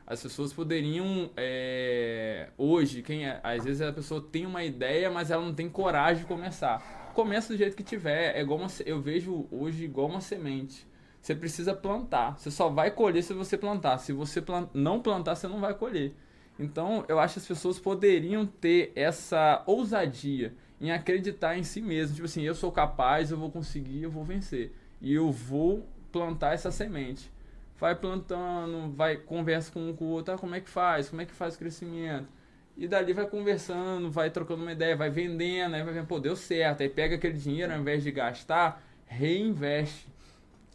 [0.06, 5.30] As pessoas poderiam é, hoje, quem é, às vezes a pessoa tem uma ideia, mas
[5.30, 7.10] ela não tem coragem de começar.
[7.14, 8.36] Começa do jeito que tiver.
[8.36, 10.86] É igual uma, eu vejo hoje igual uma semente.
[11.20, 12.38] Você precisa plantar.
[12.38, 13.98] Você só vai colher se você plantar.
[13.98, 16.14] Se você plant, não plantar, você não vai colher.
[16.58, 22.16] Então, eu acho que as pessoas poderiam ter essa ousadia em acreditar em si mesmo.
[22.16, 24.72] Tipo assim, eu sou capaz, eu vou conseguir, eu vou vencer.
[25.00, 27.30] E eu vou plantar essa semente.
[27.78, 31.08] Vai plantando, vai conversa com um com o outro, ah, como é que faz?
[31.08, 32.28] Como é que faz o crescimento?
[32.76, 36.34] E dali vai conversando, vai trocando uma ideia, vai vendendo, aí vai vendo, pô, deu
[36.34, 36.82] certo.
[36.82, 40.11] Aí pega aquele dinheiro, ao invés de gastar, reinveste.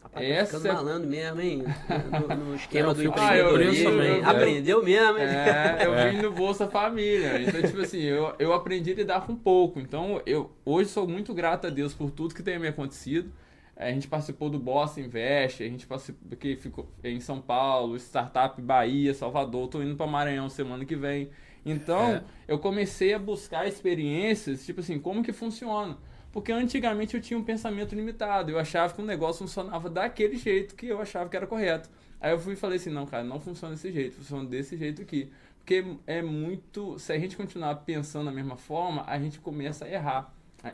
[0.07, 0.57] Rapaz, tá Essa...
[0.59, 1.63] ficando malandro mesmo, hein?
[2.11, 3.89] No, no esquema do empreendedorismo.
[4.23, 5.25] Ah, Aprendeu mesmo, hein?
[5.25, 6.09] É, eu é.
[6.09, 7.41] vim do Bolsa Família.
[7.41, 9.79] Então, tipo assim, eu, eu aprendi a lidar com pouco.
[9.79, 13.31] Então, eu hoje sou muito grato a Deus por tudo que tem me acontecido.
[13.75, 18.59] A gente participou do Bossa Invest, a gente participou que ficou em São Paulo, Startup
[18.59, 21.29] Bahia, Salvador, tô indo para Maranhão semana que vem.
[21.63, 22.23] Então, é.
[22.47, 25.97] eu comecei a buscar experiências, tipo assim, como que funciona.
[26.37, 28.51] Porque antigamente eu tinha um pensamento limitado.
[28.51, 31.89] Eu achava que o negócio funcionava daquele jeito que eu achava que era correto.
[32.21, 35.01] Aí eu fui e falei assim: não, cara, não funciona desse jeito, funciona desse jeito
[35.01, 35.31] aqui.
[35.57, 36.99] Porque é muito.
[36.99, 40.31] Se a gente continuar pensando da mesma forma, a gente começa a errar.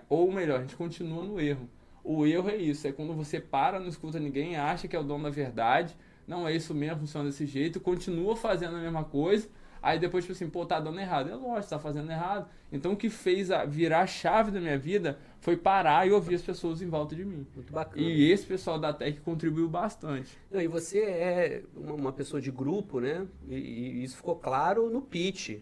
[0.10, 1.69] Ou melhor, a gente continua no erro.
[2.04, 5.04] O erro é isso: é quando você para, não escuta ninguém, acha que é o
[5.04, 5.95] dono da verdade.
[6.28, 9.47] Não é isso mesmo, funciona desse jeito, continua fazendo a mesma coisa.
[9.84, 11.30] Aí depois, tipo assim, pô, tá dando errado.
[11.30, 12.48] É lógico, tá fazendo errado.
[12.72, 16.36] Então o que fez a, virar a chave da minha vida foi parar e ouvir
[16.36, 17.46] as pessoas em volta de mim.
[17.54, 18.02] Muito bacana.
[18.02, 20.38] E esse pessoal da Tech contribuiu bastante.
[20.54, 23.28] E você é uma pessoa de grupo, né?
[23.50, 25.60] E, e isso ficou claro no pitch.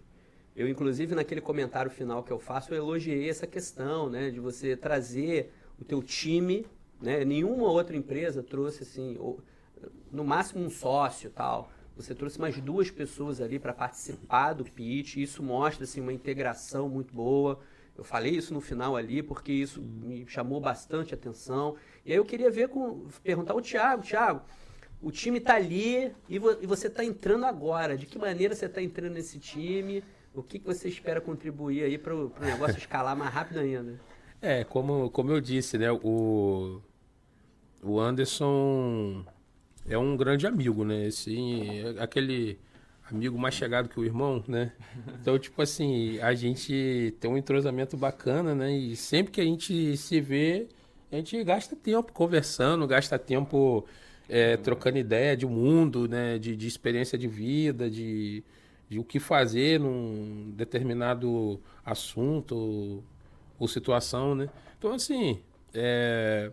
[0.55, 4.29] Eu, inclusive, naquele comentário final que eu faço, eu elogiei essa questão, né?
[4.29, 6.67] De você trazer o teu time,
[7.01, 7.25] né?
[7.25, 9.17] Nenhuma outra empresa trouxe, assim,
[10.11, 15.17] no máximo um sócio tal você trouxe mais duas pessoas ali para participar do pitch.
[15.17, 17.59] Isso mostra assim, uma integração muito boa.
[17.97, 21.75] Eu falei isso no final ali porque isso me chamou bastante atenção.
[22.05, 24.41] E aí eu queria ver com perguntar ao Thiago, Thiago,
[25.01, 27.97] o time está ali e, vo, e você está entrando agora.
[27.97, 30.03] De que maneira você está entrando nesse time?
[30.33, 33.99] O que, que você espera contribuir aí para o negócio escalar mais rápido ainda?
[34.41, 35.91] É, como, como eu disse, né?
[35.91, 36.81] O,
[37.83, 39.25] o Anderson
[39.87, 41.07] é um grande amigo, né?
[41.07, 42.59] Assim, aquele
[43.09, 44.71] amigo mais chegado que o irmão, né?
[45.19, 48.71] Então, tipo assim, a gente tem um entrosamento bacana, né?
[48.71, 50.67] E sempre que a gente se vê,
[51.11, 53.85] a gente gasta tempo conversando, gasta tempo
[54.29, 56.39] é, trocando ideia de mundo, né?
[56.39, 58.43] De, de experiência de vida, de,
[58.89, 63.03] de o que fazer num determinado assunto ou,
[63.59, 64.49] ou situação, né?
[64.77, 65.39] Então, assim,
[65.73, 66.51] é,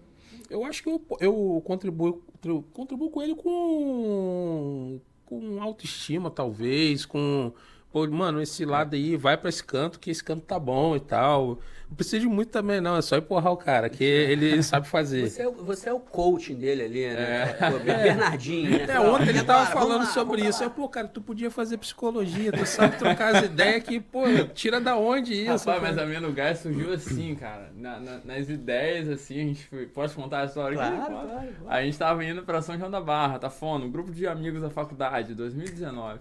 [0.51, 2.23] eu acho que eu, eu contribuo,
[2.73, 7.53] contribuo com ele com, com autoestima, talvez, com
[7.91, 11.01] Pô, mano, esse lado aí, vai para esse canto, que esse canto tá bom e
[11.01, 11.59] tal.
[11.89, 12.97] Não precisa de muito também, não.
[12.97, 15.29] É só empurrar o cara, que ele, ele sabe fazer.
[15.29, 17.57] Você é, você é o coaching dele ali, né?
[17.59, 17.71] É.
[17.71, 18.87] Pô, Bernardinho, né?
[18.89, 20.63] É, ontem ele tava falando lá, sobre isso.
[20.63, 24.81] Eu, pô, cara, tu podia fazer psicologia, tu sabe trocar as ideias que, pô, tira
[24.81, 25.69] da onde isso?
[25.69, 27.73] Rapaz, mas a minha lugar surgiu assim, cara.
[27.75, 29.87] Na, na, nas ideias, assim, a gente foi.
[29.87, 31.07] Posso contar a história claro, aqui?
[31.07, 31.49] Claro, claro.
[31.67, 34.61] A gente tava indo pra São João da Barra, tá fono, um grupo de amigos
[34.61, 36.21] da faculdade, 2019.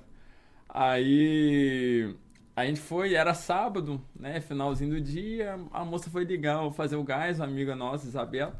[0.70, 2.16] Aí
[2.58, 4.42] a gente foi, era sábado, né?
[4.42, 8.60] Finalzinho do dia, a moça foi ligar, fazer o gás, uma amiga nossa, Isabela.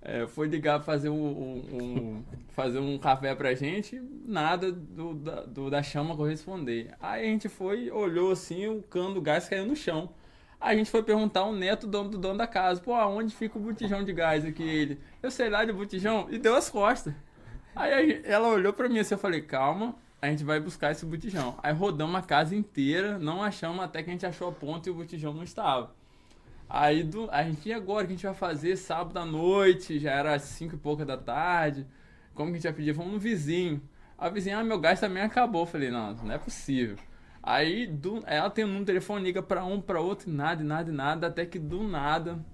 [0.00, 5.68] É, foi ligar fazer um, um, fazer um café pra gente, nada do, da, do,
[5.68, 6.94] da chama corresponder.
[6.98, 10.08] Aí a gente foi, olhou assim, o cano do gás caiu no chão.
[10.58, 13.60] A gente foi perguntar ao neto dono do dono da casa, pô, aonde fica o
[13.60, 14.62] botijão de gás aqui?
[14.62, 17.12] Ele, eu sei lá de botijão, e deu as costas.
[17.74, 21.58] Aí ela olhou pra mim assim, eu falei, calma, a gente vai buscar esse botijão.
[21.62, 24.92] Aí rodamos a casa inteira, não achamos até que a gente achou a ponta e
[24.92, 25.94] o botijão não estava.
[26.68, 28.76] Aí do, a gente, e agora o que a gente vai fazer?
[28.76, 31.86] Sábado à noite, já era cinco e pouca da tarde.
[32.34, 32.92] Como que a gente vai pedir?
[32.92, 33.80] Vamos no vizinho.
[34.18, 35.66] A vizinha, ah, meu gás também acabou.
[35.66, 36.96] Falei, não, não é possível.
[37.42, 41.46] Aí do, ela tem um telefone, liga pra um, pra outro, nada, nada, nada, até
[41.46, 42.44] que do nada,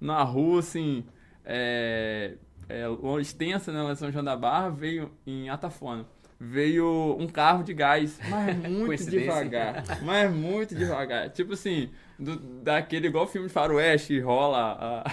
[0.00, 1.04] na rua, assim,
[1.44, 2.36] é,
[2.68, 2.86] é,
[3.20, 6.06] extensa, né, São João da Barra, veio em Atafona
[6.38, 9.84] veio um carro de gás, mas muito devagar.
[10.02, 11.30] Mas muito devagar.
[11.30, 15.12] Tipo assim, do, daquele igual filme de faroeste, rola a...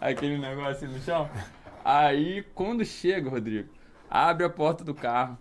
[0.00, 1.28] aquele negócio assim no chão.
[1.84, 3.68] Aí, quando chega, Rodrigo,
[4.08, 5.38] abre a porta do carro.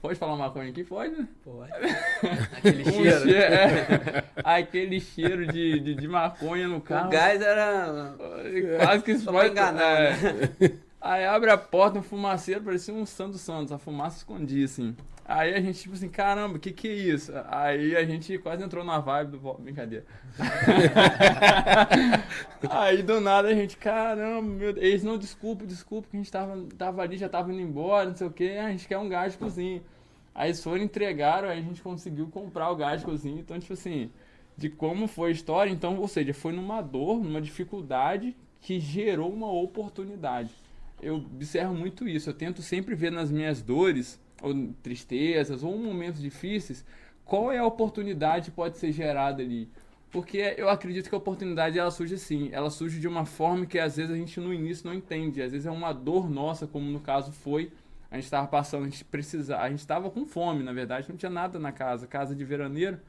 [0.00, 0.82] Pode falar maconha aqui?
[0.82, 1.28] Pode, né?
[1.44, 1.70] Pode.
[2.58, 3.20] Aquele cheiro.
[3.20, 7.06] cheiro é, aquele cheiro de, de, de, maconha no carro.
[7.06, 8.12] O gás era.
[8.84, 9.50] Quase que explode.
[9.50, 10.00] enganar.
[10.00, 10.10] É.
[10.10, 10.72] Né?
[11.04, 14.94] Aí abre a porta, um fumaceiro, parecia um Santo Santos, a fumaça escondia, assim.
[15.24, 17.32] Aí a gente, tipo assim, caramba, o que que é isso?
[17.48, 19.54] Aí a gente quase entrou na vibe do...
[19.54, 20.04] Brincadeira.
[22.70, 24.86] aí do nada a gente, caramba, meu Deus.
[24.86, 28.16] Eles, não, desculpa, desculpa, que a gente tava, tava ali, já tava indo embora, não
[28.16, 28.50] sei o que.
[28.50, 29.82] A gente quer um gás de cozinha.
[30.32, 33.40] Aí eles foram, entregaram, aí a gente conseguiu comprar o gás de cozinha.
[33.40, 34.08] Então, tipo assim,
[34.56, 35.70] de como foi a história.
[35.70, 40.61] Então, ou seja, foi numa dor, numa dificuldade que gerou uma oportunidade
[41.02, 42.30] eu observo muito isso.
[42.30, 46.84] Eu tento sempre ver nas minhas dores, ou tristezas, ou momentos difíceis,
[47.24, 49.68] qual é a oportunidade que pode ser gerada ali.
[50.10, 53.78] Porque eu acredito que a oportunidade ela surge assim, ela surge de uma forma que
[53.78, 56.90] às vezes a gente no início não entende, às vezes é uma dor nossa, como
[56.90, 57.72] no caso foi,
[58.10, 61.16] a gente estava passando, a gente precisava, a gente estava com fome, na verdade, não
[61.16, 63.00] tinha nada na casa, casa de veraneiro.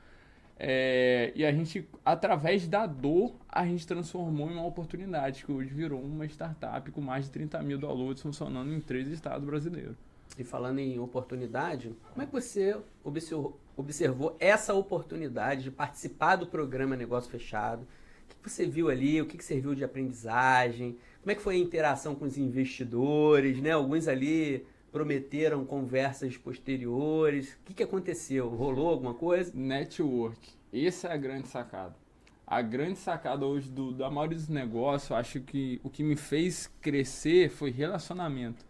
[0.58, 5.74] É, e a gente, através da dor, a gente transformou em uma oportunidade, que hoje
[5.74, 9.96] virou uma startup com mais de 30 mil downloads funcionando em três estados brasileiros.
[10.38, 16.48] E falando em oportunidade, como é que você observou, observou essa oportunidade de participar do
[16.48, 17.84] programa Negócio Fechado?
[17.84, 19.22] O que você viu ali?
[19.22, 20.98] O que serviu de aprendizagem?
[21.22, 23.62] Como é que foi a interação com os investidores?
[23.62, 23.72] Né?
[23.72, 27.54] Alguns ali prometeram conversas posteriores.
[27.54, 28.48] O que, que aconteceu?
[28.48, 29.52] Rolou alguma coisa?
[29.56, 30.40] Network.
[30.72, 31.96] Essa é a grande sacada.
[32.46, 36.72] A grande sacada hoje do, da maioria dos negócios, acho que o que me fez
[36.80, 38.64] crescer foi relacionamento.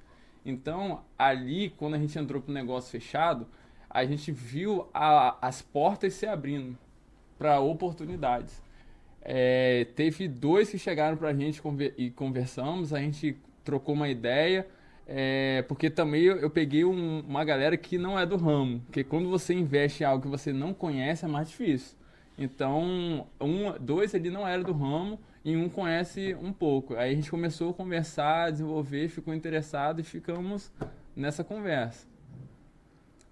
[0.46, 3.46] Então, ali, quando a gente entrou para o negócio fechado,
[3.90, 6.78] a gente viu a, as portas se abrindo
[7.38, 8.62] para oportunidades.
[9.22, 11.62] É, teve dois que chegaram para a gente
[11.98, 14.66] e conversamos, a gente trocou uma ideia,
[15.08, 19.04] é, porque também eu, eu peguei um, uma galera que não é do ramo, porque
[19.04, 21.98] quando você investe em algo que você não conhece é mais difícil.
[22.38, 26.96] Então, um, dois ali não era do ramo e um conhece um pouco.
[26.96, 30.72] Aí a gente começou a conversar, desenvolver, ficou interessado e ficamos
[31.16, 32.08] nessa conversa.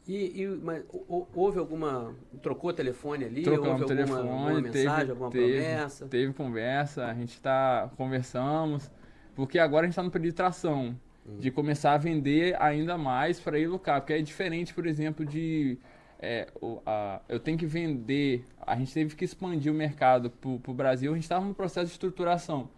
[0.07, 0.83] E, e mas,
[1.33, 2.13] houve alguma.
[2.41, 3.43] Trocou telefone ali?
[3.43, 6.07] Trocamos houve telefone, alguma, alguma mensagem, teve, alguma teve, promessa?
[6.07, 7.89] Teve conversa, a gente está.
[7.95, 8.91] Conversamos,
[9.35, 10.95] porque agora a gente está no período de tração.
[11.39, 14.01] De começar a vender ainda mais para ir lucrar.
[14.01, 15.77] Porque é diferente, por exemplo, de.
[16.19, 18.45] É, o, a, eu tenho que vender.
[18.59, 21.87] A gente teve que expandir o mercado para o Brasil, a gente estava no processo
[21.87, 22.69] de estruturação.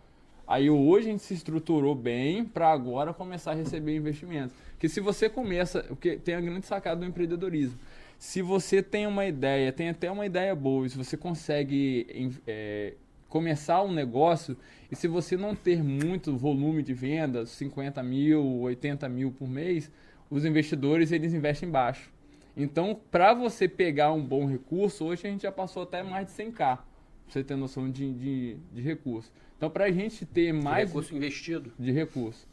[0.45, 4.55] Aí hoje a gente se estruturou bem para agora começar a receber investimentos.
[4.77, 7.79] Que se você começa, porque tem a grande sacada do empreendedorismo.
[8.19, 12.93] Se você tem uma ideia, tem até uma ideia boa, se você consegue é,
[13.33, 14.55] começar um negócio
[14.91, 19.91] e se você não ter muito volume de vendas, 50 mil, 80 mil por mês,
[20.29, 22.13] os investidores eles investem baixo.
[22.55, 26.33] Então, para você pegar um bom recurso, hoje a gente já passou até mais de
[26.33, 26.83] 100k, pra
[27.27, 29.31] você ter noção de, de, de recurso.
[29.57, 30.81] Então, para a gente ter mais.
[30.81, 31.73] De recurso investido.
[31.79, 32.47] De recurso.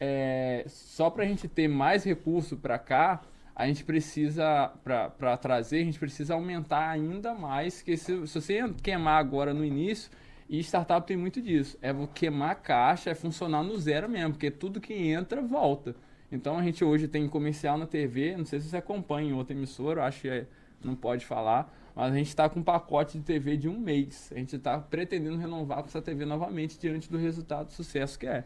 [0.00, 3.22] É, só para a gente ter mais recurso para cá,
[3.54, 7.82] a gente precisa, para trazer, a gente precisa aumentar ainda mais.
[7.82, 10.10] Que se, se você queimar agora no início,
[10.48, 11.78] e startup tem muito disso.
[11.80, 15.94] É queimar a caixa, é funcionar no zero mesmo, porque tudo que entra volta.
[16.30, 19.54] Então a gente hoje tem comercial na TV, não sei se você acompanha em outra
[19.54, 20.46] emissora, acho que é,
[20.82, 24.30] não pode falar, mas a gente está com um pacote de TV de um mês.
[24.34, 28.26] A gente está pretendendo renovar com essa TV novamente diante do resultado do sucesso que
[28.26, 28.44] é.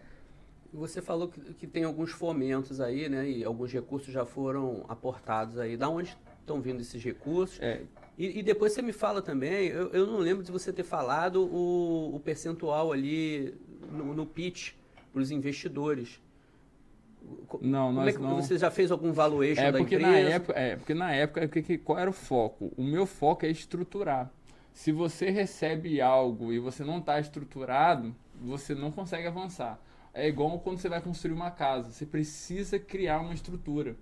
[0.72, 3.28] Você falou que, que, tem alguns fomentos aí, né?
[3.28, 5.78] E alguns recursos já foram aportados aí.
[5.78, 7.58] Da onde estão vindo esses recursos?
[7.61, 7.82] É.
[8.18, 11.40] E, e, depois você me fala também, eu, eu, não lembro de você ter falado
[11.40, 13.54] o, o percentual ali
[13.92, 14.72] no, no pitch
[15.12, 16.20] para os investidores.
[17.61, 18.42] Não, nós é que, não.
[18.42, 20.11] Você já fez algum valuation é da porque empresa?
[20.11, 22.72] Na época, é, porque na época, que, que, qual era o foco?
[22.76, 24.33] O meu foco é estruturar.
[24.72, 29.81] Se você recebe algo e você não está estruturado, você não consegue avançar.
[30.12, 31.92] É igual quando você vai construir uma casa.
[31.92, 33.96] Você precisa criar uma estrutura,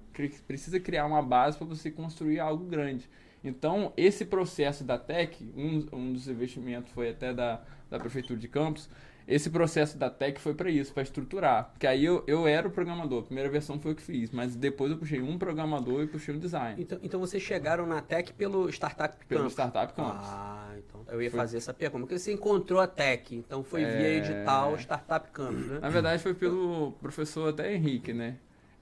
[0.47, 3.09] precisa criar uma base para você construir algo grande.
[3.49, 8.49] Então, esse processo da TEC, um, um dos investimentos foi até da, da Prefeitura de
[8.49, 8.89] Campos,
[9.27, 11.71] esse processo da Tech foi para isso, para estruturar.
[11.71, 14.55] Porque aí eu, eu era o programador, a primeira versão foi o que fiz, mas
[14.55, 16.81] depois eu puxei um programador e puxei um design.
[16.81, 19.27] Então, então vocês chegaram na Tech pelo Startup Campus?
[19.29, 20.27] Pelo Startup Campus.
[20.29, 21.41] Ah, então eu ia foi.
[21.41, 21.97] fazer essa pergunta.
[21.97, 23.35] Como que você encontrou a Tech?
[23.35, 23.97] Então foi é...
[23.97, 25.81] via edital Startup Campus, né?
[25.81, 28.37] Na verdade foi pelo professor até Henrique, né?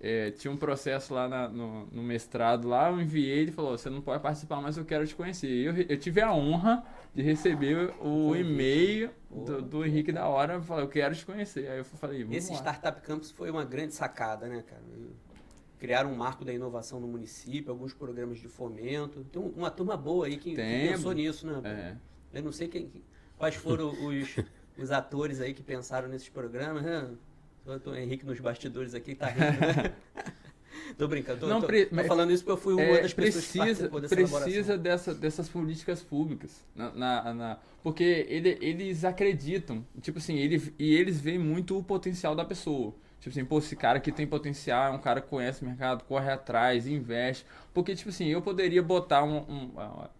[0.06, 3.88] É, tinha um processo lá na, no, no, mestrado lá, eu enviei, ele falou, você
[3.88, 5.48] não pode participar, mas eu quero te conhecer.
[5.48, 10.82] Eu, eu tive a honra de receber o e-mail do, do, Henrique da hora, falou,
[10.82, 11.70] eu quero te conhecer.
[11.70, 12.58] Aí eu falei, vamos Esse lá.
[12.58, 14.82] Startup Campus foi uma grande sacada, né, cara?
[15.78, 19.24] Criaram um marco da inovação no município, alguns programas de fomento.
[19.24, 21.62] Tem uma turma boa aí que, pensou nisso, né?
[21.64, 22.38] É.
[22.38, 22.92] Eu não sei quem,
[23.38, 24.36] quais foram os,
[24.76, 27.08] os atores aí que pensaram nesses programas, né?
[27.66, 29.60] O Henrique nos bastidores aqui tá rindo.
[29.60, 29.94] Né?
[30.98, 33.14] tô brincando, tô, não, tô, pre, tô falando isso porque eu fui uma é, das
[33.14, 36.62] pessoas precisa, que dessa Precisa dessa, dessas políticas públicas.
[36.74, 41.82] Na, na, na, porque ele, eles acreditam, tipo assim, ele, e eles veem muito o
[41.82, 42.94] potencial da pessoa.
[43.24, 46.04] Tipo assim, pô, esse cara aqui tem potencial, é um cara que conhece o mercado,
[46.04, 47.46] corre atrás, investe.
[47.72, 49.70] Porque, tipo assim, eu poderia botar um, um,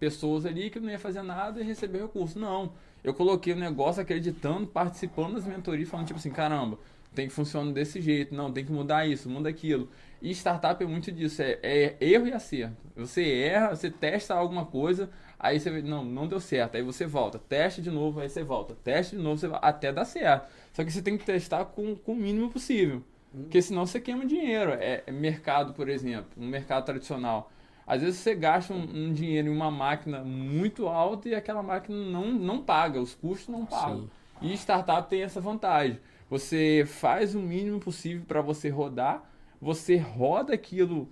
[0.00, 2.38] pessoas ali que não ia fazer nada e receber recurso.
[2.38, 2.72] Não.
[3.02, 6.78] Eu coloquei o negócio acreditando, participando das mentorias, falando, tipo assim, caramba,
[7.14, 9.88] tem que funcionar desse jeito, não, tem que mudar isso, muda aquilo.
[10.20, 12.76] E startup é muito disso, é, é, erro e acerto.
[12.96, 17.06] Você erra, você testa alguma coisa, aí você vê, não, não deu certo, aí você
[17.06, 20.48] volta, teste de novo, aí você volta, teste de novo, você volta, até dar certo.
[20.72, 23.02] Só que você tem que testar com, com o mínimo possível,
[23.34, 23.42] hum.
[23.42, 24.72] porque senão você queima dinheiro.
[24.72, 27.50] É, é, mercado, por exemplo, um mercado tradicional.
[27.86, 31.98] Às vezes você gasta um, um, dinheiro em uma máquina muito alta e aquela máquina
[31.98, 34.08] não, não paga, os custos não pagam.
[34.40, 34.50] Sim.
[34.52, 35.98] E startup tem essa vantagem.
[36.34, 39.22] Você faz o mínimo possível para você rodar,
[39.60, 41.08] você roda aquilo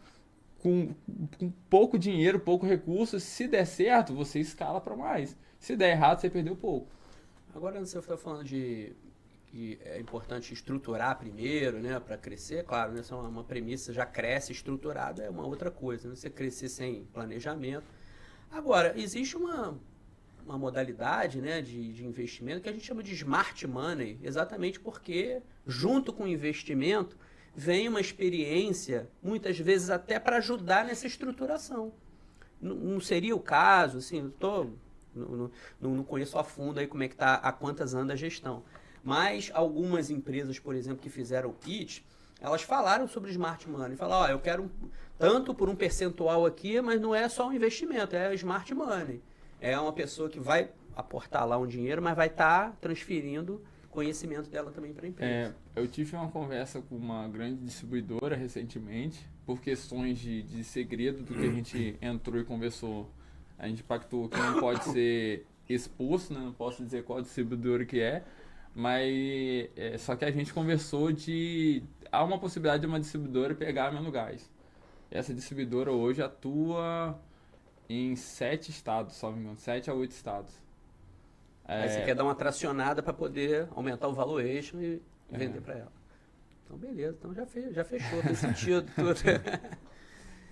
[0.59, 0.93] com,
[1.39, 3.20] com, pouco dinheiro, pouco recurso.
[3.20, 5.37] Se der certo, você escala para mais.
[5.61, 6.89] Se der errado, você perdeu pouco.
[7.55, 8.97] Agora você está falando de
[9.47, 12.64] que é importante estruturar primeiro, né, para crescer.
[12.64, 16.09] Claro, né, essa é uma, uma premissa, já cresce estruturada, é uma outra coisa.
[16.09, 16.16] Né?
[16.16, 17.87] Você crescer sem planejamento.
[18.51, 19.79] Agora, existe uma
[20.45, 25.43] uma modalidade né, de, de investimento que a gente chama de smart money, exatamente porque,
[25.66, 27.16] junto com o investimento,
[27.55, 31.93] vem uma experiência, muitas vezes até para ajudar nessa estruturação.
[32.61, 34.70] não seria o caso, assim, tô,
[35.14, 38.16] não, não, não conheço a fundo aí como é que está, a quantas anda a
[38.16, 38.62] gestão.
[39.05, 42.05] Mas algumas empresas, por exemplo, que fizeram o kit,
[42.40, 43.97] elas falaram sobre smart money.
[43.97, 44.70] Falaram, ó, eu quero
[45.18, 49.22] tanto por um percentual aqui, mas não é só um investimento, é smart money.
[49.63, 54.51] É uma pessoa que vai aportar lá um dinheiro, mas vai estar tá transferindo conhecimento
[54.51, 55.31] dela também para a empresa.
[55.31, 61.23] É, eu tive uma conversa com uma grande distribuidora recentemente, por questões de, de segredo
[61.23, 63.09] do que a gente entrou e conversou.
[63.59, 66.41] A gente pactou que não pode ser exposto, né?
[66.41, 68.25] não posso dizer qual distribuidora que é,
[68.75, 73.93] mas é, só que a gente conversou de há uma possibilidade de uma distribuidora pegar
[73.93, 74.51] meu gás.
[75.11, 77.19] Essa distribuidora hoje atua
[77.89, 80.55] em sete estados, só me engano, sete a oito estados.
[81.64, 82.05] Aí você é.
[82.05, 85.39] quer dar uma tracionada para poder aumentar o valuation e é.
[85.39, 85.93] vender para ela.
[86.64, 87.16] Então, beleza.
[87.18, 88.22] Então, já, fez, já fechou.
[88.22, 89.20] Tem sentido tudo.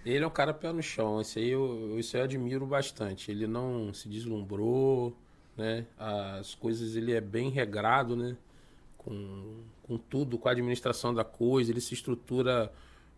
[0.04, 1.20] Ele é um cara pé no chão.
[1.20, 3.30] Isso aí eu, isso eu admiro bastante.
[3.30, 5.16] Ele não se deslumbrou,
[5.56, 5.86] né?
[5.98, 8.36] As coisas, ele é bem regrado, né?
[8.96, 11.70] Com, com tudo, com a administração da coisa.
[11.70, 12.72] Ele se estrutura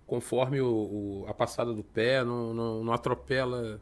[0.07, 3.81] conforme o, o a passada do pé, não, não, não atropela.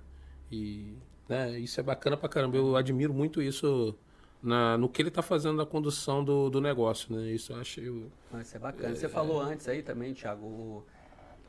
[0.51, 0.96] E
[1.28, 1.59] né?
[1.59, 2.57] isso é bacana pra caramba.
[2.57, 3.96] Eu admiro muito isso
[4.42, 7.30] na, no que ele está fazendo na condução do, do negócio, né?
[7.30, 8.11] Isso eu achei.
[8.40, 8.94] Isso é bacana.
[8.94, 10.84] Você é, falou antes aí também, Thiago,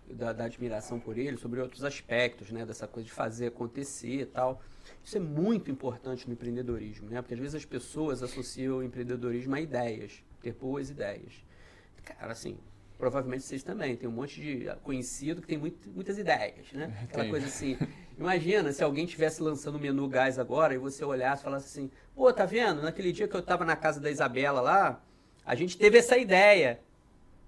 [0.10, 2.66] da, da, admiração por ele, sobre outros aspectos, né?
[2.66, 4.62] Dessa coisa de fazer acontecer e tal.
[5.04, 7.22] Isso é muito importante no empreendedorismo, né?
[7.22, 11.34] Porque às vezes as pessoas associam o empreendedorismo a ideias, ter boas ideias.
[12.04, 12.58] Cara, assim,
[13.02, 13.96] provavelmente vocês também.
[13.96, 16.96] Tem um monte de conhecido que tem muito, muitas ideias, né?
[17.10, 17.76] Aquela coisa assim.
[18.16, 21.90] Imagina se alguém estivesse lançando o menu gás agora e você olhasse e falasse assim:
[22.16, 22.84] pô, tá vendo?
[22.84, 25.02] Naquele dia que eu estava na casa da Isabela lá,
[25.44, 26.80] a gente teve essa ideia.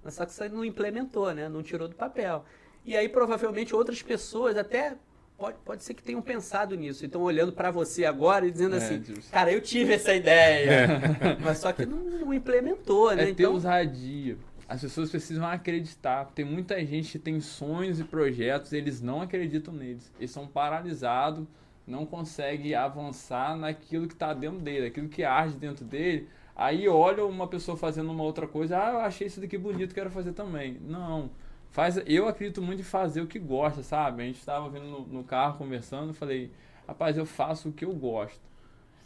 [0.04, 1.48] Mas só que você não implementou, né?
[1.48, 2.44] Não tirou do papel.
[2.84, 4.98] E aí provavelmente outras pessoas até
[5.38, 7.06] pode, pode ser que tenham pensado nisso.
[7.06, 9.32] Então, olhando para você agora e dizendo é, assim, justo.
[9.32, 11.00] cara, eu tive essa ideia.
[11.40, 13.22] Mas só que não, não implementou, né?
[13.22, 14.36] É ter então, ousadia.
[14.68, 16.26] As pessoas precisam acreditar.
[16.34, 20.12] Tem muita gente que tem sonhos e projetos, eles não acreditam neles.
[20.18, 21.46] Eles são paralisados,
[21.86, 26.28] não conseguem avançar naquilo que está dentro dele, aquilo que arde dentro dele.
[26.56, 30.10] Aí olha uma pessoa fazendo uma outra coisa, ah, eu achei isso daqui bonito, quero
[30.10, 30.78] fazer também.
[30.82, 31.32] Não.
[31.72, 34.22] Faz, eu acredito muito em fazer o que gosta, sabe?
[34.22, 36.52] A gente estava vindo no, no carro conversando, falei,
[36.88, 38.53] rapaz, eu faço o que eu gosto.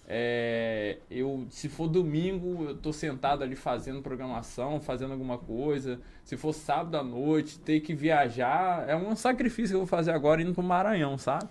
[0.08, 6.00] É, eu, se for domingo, eu tô sentado ali fazendo programação, fazendo alguma coisa.
[6.28, 10.12] Se for sábado à noite, ter que viajar, é um sacrifício que eu vou fazer
[10.12, 11.48] agora indo pro Maranhão, sabe?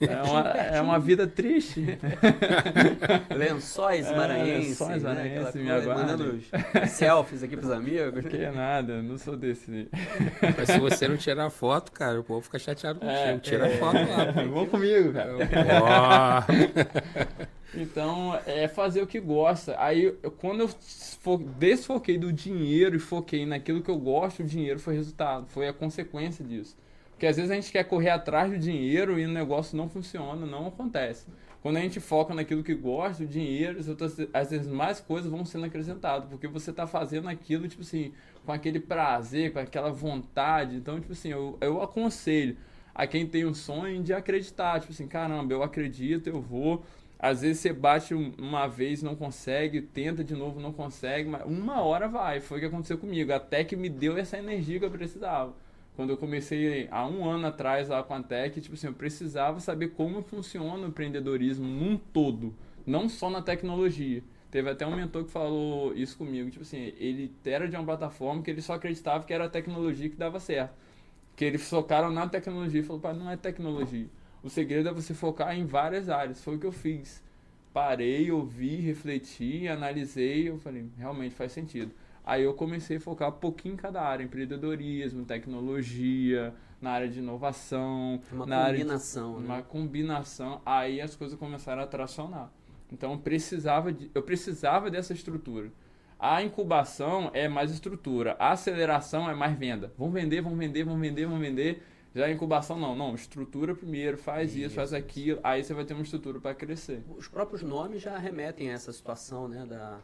[0.00, 1.98] É uma, é uma vida triste.
[3.28, 4.80] lençóis maranhenses.
[4.80, 5.08] É, lençóis né?
[5.10, 6.40] maranhenses, me Mandando
[6.88, 8.24] selfies aqui pros amigos.
[8.24, 9.90] Que é nada, não sou desse.
[10.56, 13.18] Mas se você não tirar foto, cara, o povo fica chateado contigo.
[13.18, 14.32] É, Tira é, foto lá.
[14.42, 15.34] Vamos comigo, cara.
[15.84, 17.54] Oh.
[17.76, 19.74] Então, é fazer o que gosta.
[19.78, 20.70] Aí, quando eu
[21.58, 25.72] desfoquei do dinheiro e foquei naquilo que eu gosto, o dinheiro foi resultado, foi a
[25.72, 26.76] consequência disso.
[27.10, 30.44] Porque às vezes a gente quer correr atrás do dinheiro e o negócio não funciona,
[30.44, 31.26] não acontece.
[31.62, 33.78] Quando a gente foca naquilo que gosta, o dinheiro,
[34.34, 38.12] às vezes mais coisas vão sendo acrescentadas, porque você está fazendo aquilo, tipo assim,
[38.44, 40.76] com aquele prazer, com aquela vontade.
[40.76, 42.56] Então, tipo assim, eu, eu aconselho
[42.94, 46.84] a quem tem um sonho de acreditar, tipo assim, caramba, eu acredito, eu vou
[47.24, 51.80] às vezes você bate uma vez, não consegue, tenta de novo, não consegue, mas uma
[51.80, 52.38] hora vai.
[52.38, 53.32] Foi o que aconteceu comigo.
[53.32, 55.54] Até que me deu essa energia que eu precisava.
[55.96, 59.58] Quando eu comecei há um ano atrás lá com a Tech, tipo assim, eu precisava
[59.58, 62.54] saber como funciona o empreendedorismo num todo,
[62.86, 64.22] não só na tecnologia.
[64.50, 68.42] Teve até um mentor que falou isso comigo, tipo assim, ele era de uma plataforma
[68.42, 70.74] que ele só acreditava que era a tecnologia que dava certo.
[71.34, 74.08] Que eles focaram na tecnologia e falou, pai, não é tecnologia.
[74.44, 76.44] O segredo é você focar em várias áreas.
[76.44, 77.22] Foi o que eu fiz.
[77.72, 81.90] Parei, ouvi, refleti, analisei, eu falei, realmente faz sentido.
[82.22, 87.18] Aí eu comecei a focar um pouquinho em cada área, empreendedorismo, tecnologia, na área de
[87.18, 89.54] inovação, uma na combinação, área de, né?
[89.54, 90.62] uma combinação.
[90.64, 92.52] Aí as coisas começaram a tracionar.
[92.92, 95.72] Então eu precisava de, eu precisava dessa estrutura.
[96.18, 99.92] A incubação é mais estrutura, a aceleração é mais venda.
[99.98, 101.82] Vamos vender, vamos vender, vamos vender, vamos vender.
[102.14, 105.84] Já a incubação não, não, estrutura primeiro, faz isso, isso faz aquilo, aí você vai
[105.84, 107.02] ter uma estrutura para crescer.
[107.16, 110.00] Os próprios nomes já remetem a essa situação, né, da,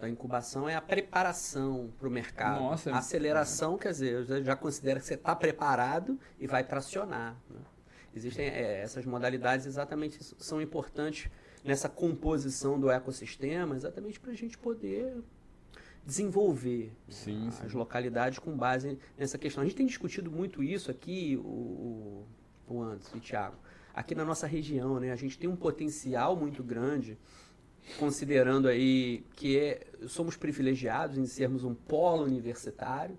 [0.00, 2.60] da incubação é a preparação para o mercado.
[2.60, 3.78] Nossa, a aceleração, é.
[3.78, 7.36] quer dizer, já, já considera que você está preparado e vai tracionar.
[7.48, 7.60] Né?
[8.14, 11.30] Existem é, essas modalidades exatamente são importantes
[11.62, 15.22] nessa composição do ecossistema, exatamente para a gente poder
[16.04, 17.76] desenvolver sim, as sim.
[17.76, 19.62] localidades com base nessa questão.
[19.62, 22.24] A gente tem discutido muito isso aqui, o,
[22.66, 23.56] o Anderson e o Thiago.
[23.94, 25.12] aqui na nossa região, né?
[25.12, 27.18] A gente tem um potencial muito grande,
[27.98, 33.16] considerando aí que é, somos privilegiados em sermos um polo universitário.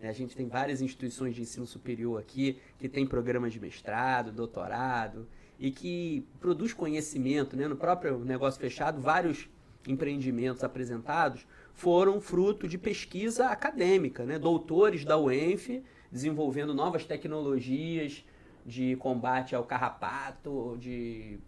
[0.00, 0.08] Né?
[0.08, 5.26] A gente tem várias instituições de ensino superior aqui que tem programas de mestrado, doutorado
[5.58, 7.68] e que produz conhecimento, né?
[7.68, 9.48] No próprio negócio fechado, vários
[9.86, 14.38] empreendimentos apresentados foram fruto de pesquisa acadêmica, né?
[14.38, 18.24] Doutores da UENF desenvolvendo novas tecnologias
[18.64, 21.38] de combate ao carrapato, de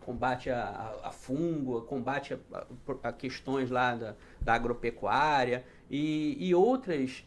[0.00, 2.66] combate a, a fungo, combate a,
[3.04, 7.24] a, questões lá da, da agropecuária e, e outras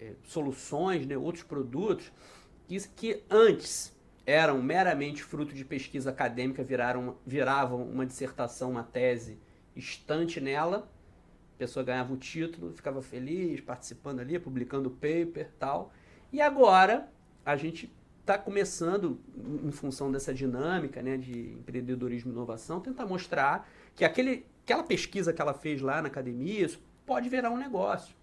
[0.00, 2.10] é, soluções, né, outros produtos
[2.66, 3.94] que, que antes
[4.26, 9.38] eram meramente fruto de pesquisa acadêmica, viraram, viravam uma dissertação, uma tese
[9.76, 10.88] estante nela,
[11.54, 15.92] a pessoa ganhava o título, ficava feliz, participando ali, publicando paper tal.
[16.32, 17.08] E agora
[17.44, 19.20] a gente está começando,
[19.62, 25.32] em função dessa dinâmica né, de empreendedorismo e inovação, tentar mostrar que aquele, aquela pesquisa
[25.32, 28.14] que ela fez lá na academia isso pode virar um negócio.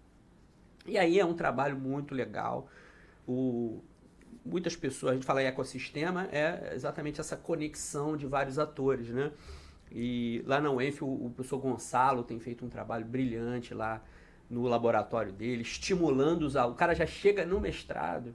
[0.84, 2.68] E aí é um trabalho muito legal.
[3.26, 3.80] O,
[4.44, 9.32] muitas pessoas, a gente fala em ecossistema, é exatamente essa conexão de vários atores, né?
[9.94, 14.02] E lá na UENF, o, o professor Gonçalo tem feito um trabalho brilhante lá
[14.48, 16.74] no laboratório dele, estimulando os alunos.
[16.74, 18.34] O cara já chega no mestrado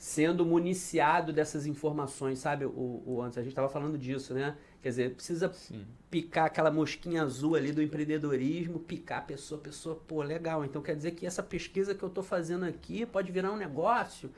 [0.00, 2.64] sendo municiado dessas informações, sabe?
[2.64, 4.56] O, o antes a gente estava falando disso, né?
[4.80, 5.84] Quer dizer, precisa Sim.
[6.10, 10.64] picar aquela mosquinha azul ali do empreendedorismo, picar a pessoa, a pessoa, pô, legal.
[10.64, 14.30] Então quer dizer que essa pesquisa que eu estou fazendo aqui pode virar um negócio.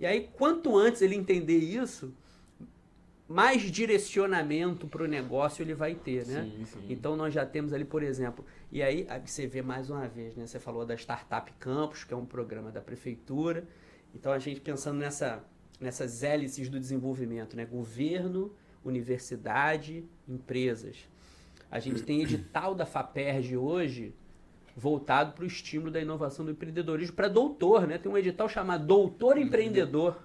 [0.00, 2.14] E aí, quanto antes ele entender isso,
[3.32, 6.42] mais direcionamento para o negócio ele vai ter, né?
[6.44, 6.86] Sim, sim.
[6.88, 10.46] Então nós já temos ali, por exemplo, e aí você vê mais uma vez, né?
[10.46, 13.66] Você falou da Startup Campus, que é um programa da prefeitura.
[14.14, 15.42] Então a gente pensando nessa,
[15.80, 17.64] nessas hélices do desenvolvimento, né?
[17.64, 18.54] Governo,
[18.84, 21.08] universidade, empresas.
[21.70, 24.14] A gente tem edital da FAPERJ hoje
[24.76, 27.96] voltado para o estímulo da inovação do empreendedorismo para doutor, né?
[27.96, 30.22] Tem um edital chamado Doutor Empreendedor,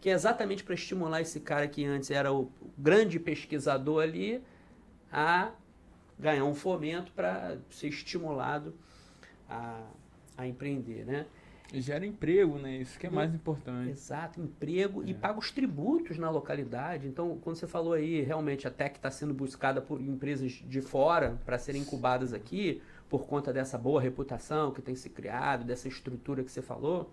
[0.00, 4.42] que é exatamente para estimular esse cara que antes era o grande pesquisador ali
[5.10, 5.50] a
[6.18, 8.74] ganhar um fomento para ser estimulado
[9.48, 9.80] a,
[10.36, 11.26] a empreender, né?
[11.72, 12.76] E gera emprego, né?
[12.76, 13.90] Isso que é mais importante.
[13.90, 15.06] Exato, emprego é.
[15.06, 17.08] e paga os tributos na localidade.
[17.08, 21.38] Então, quando você falou aí, realmente a tech está sendo buscada por empresas de fora
[21.44, 26.44] para serem incubadas aqui, por conta dessa boa reputação que tem se criado, dessa estrutura
[26.44, 27.12] que você falou.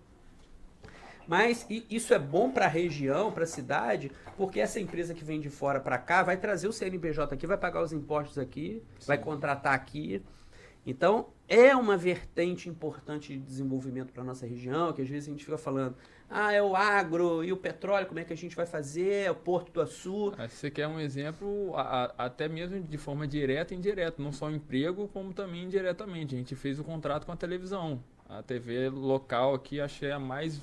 [1.26, 5.40] Mas isso é bom para a região, para a cidade, porque essa empresa que vem
[5.40, 9.06] de fora para cá vai trazer o CNPJ aqui, vai pagar os impostos aqui, Sim.
[9.06, 10.22] vai contratar aqui.
[10.86, 15.32] Então, é uma vertente importante de desenvolvimento para a nossa região, que às vezes a
[15.32, 15.96] gente fica falando,
[16.28, 19.30] ah, é o agro e o petróleo, como é que a gente vai fazer, é
[19.30, 20.32] o Porto do Açu.
[20.36, 24.32] Ah, você quer um exemplo, a, a, até mesmo de forma direta e indireta, não
[24.32, 26.34] só emprego, como também indiretamente.
[26.34, 28.02] A gente fez o contrato com a televisão.
[28.28, 30.60] A TV local aqui achei a mais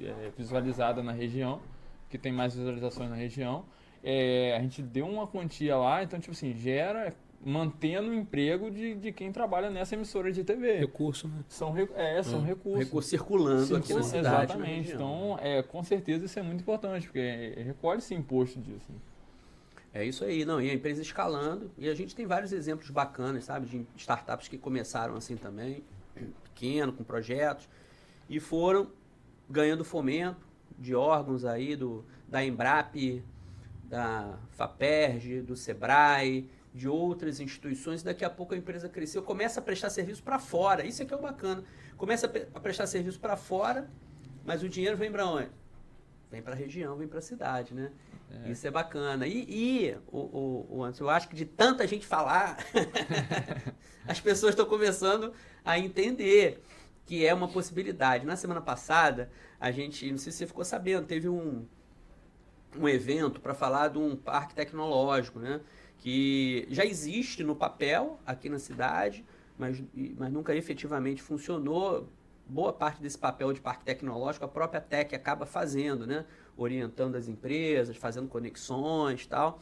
[0.00, 1.60] é, visualizada na região,
[2.08, 3.64] que tem mais visualizações na região.
[4.02, 8.94] É, a gente deu uma quantia lá, então, tipo assim, gera mantendo o emprego de,
[8.94, 10.78] de quem trabalha nessa emissora de TV.
[10.78, 11.44] Recurso, né?
[11.48, 12.44] São, é, são hum.
[12.44, 12.84] recursos.
[12.84, 14.52] Recurso circulando Circula, aqui na cidade.
[14.52, 14.92] Exatamente.
[14.92, 18.86] Então, é, com certeza isso é muito importante, porque recolhe-se imposto disso.
[18.88, 18.98] Né?
[19.94, 23.44] É isso aí, não, e a empresa escalando, e a gente tem vários exemplos bacanas,
[23.44, 25.82] sabe, de startups que começaram assim também,
[26.62, 27.68] pequeno, com projetos,
[28.28, 28.88] e foram
[29.50, 30.46] ganhando fomento
[30.78, 33.22] de órgãos aí, do, da Embrap,
[33.84, 39.62] da FAPERJ, do SEBRAE, de outras instituições, daqui a pouco a empresa cresceu, começa a
[39.62, 40.86] prestar serviço para fora.
[40.86, 41.62] Isso é que é o bacana.
[41.98, 43.90] Começa a prestar serviço para fora,
[44.44, 45.50] mas o dinheiro vem para onde?
[46.30, 47.92] Vem para a região, vem para a cidade, né?
[48.44, 48.50] É.
[48.50, 49.26] Isso é bacana.
[49.26, 52.56] E, e o, o, o Anderson, eu acho que de tanta gente falar,
[54.06, 55.32] as pessoas estão começando
[55.64, 56.62] a entender
[57.04, 58.24] que é uma possibilidade.
[58.24, 59.30] Na semana passada,
[59.60, 61.66] a gente, não sei se você ficou sabendo, teve um,
[62.78, 65.60] um evento para falar de um parque tecnológico, né?
[65.98, 69.24] Que já existe no papel aqui na cidade,
[69.58, 69.82] mas,
[70.16, 72.08] mas nunca efetivamente funcionou.
[72.52, 76.26] Boa parte desse papel de parque tecnológico a própria Tech acaba fazendo, né?
[76.54, 79.58] Orientando as empresas, fazendo conexões tal.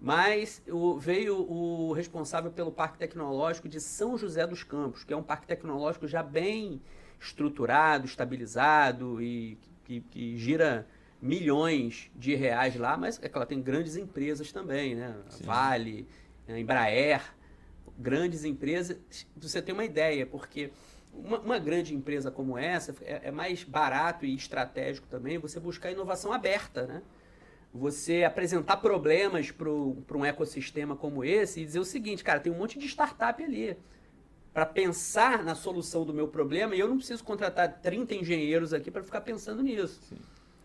[0.00, 5.16] Mas o, veio o responsável pelo Parque Tecnológico de São José dos Campos, que é
[5.16, 6.80] um parque tecnológico já bem
[7.18, 10.86] estruturado, estabilizado e que, que gira
[11.20, 15.16] milhões de reais lá, mas é claro, tem grandes empresas também, né?
[15.28, 15.44] Sim.
[15.44, 16.06] Vale,
[16.48, 17.34] Embraer,
[17.98, 18.96] grandes empresas.
[19.36, 20.70] Você tem uma ideia, porque
[21.12, 25.90] uma, uma grande empresa como essa é, é, mais barato e estratégico também você buscar
[25.90, 27.02] inovação aberta, né?
[27.72, 32.56] você apresentar problemas para um ecossistema como esse e dizer o seguinte, cara, tem um
[32.56, 33.76] monte de startup ali
[34.52, 38.90] para pensar na solução do meu problema e eu não preciso contratar 30 engenheiros aqui
[38.90, 40.00] para ficar pensando nisso.
[40.08, 40.18] Sim.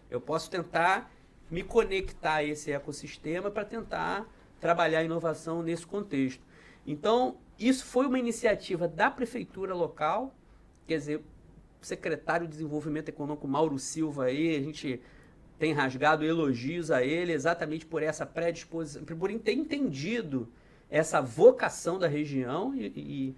[0.09, 1.11] Eu posso tentar
[1.49, 4.27] me conectar a esse ecossistema para tentar
[4.59, 6.43] trabalhar a inovação nesse contexto.
[6.87, 10.33] Então, isso foi uma iniciativa da prefeitura local,
[10.87, 11.17] quer dizer,
[11.81, 15.01] o secretário de Desenvolvimento Econômico Mauro Silva aí, a gente
[15.57, 20.47] tem rasgado elogios a ele exatamente por essa predisposição, por ter entendido
[20.89, 23.35] essa vocação da região e,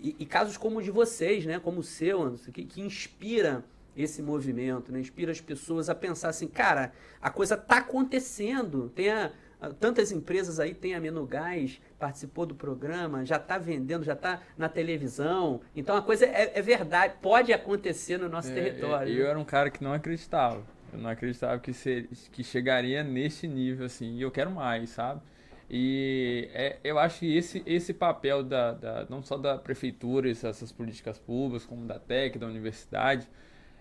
[0.00, 3.64] e, e casos como o de vocês, né, como o seu, Anderson, que, que inspira
[3.96, 9.10] esse movimento, né, inspira as pessoas a pensar assim, cara, a coisa está acontecendo, tem
[9.10, 9.30] a,
[9.70, 14.68] tantas empresas aí, tem a Menugás, participou do programa, já está vendendo, já está na
[14.68, 15.60] televisão.
[15.74, 19.12] Então a coisa é, é, verdade, pode acontecer no nosso é, território.
[19.12, 20.62] Eu, eu era um cara que não acreditava.
[20.92, 25.22] Eu não acreditava que, ser, que chegaria nesse nível, assim, e eu quero mais, sabe?
[25.70, 30.70] E é, eu acho que esse, esse papel da, da, não só da prefeitura, essas
[30.70, 33.26] políticas públicas, como da TEC, da universidade,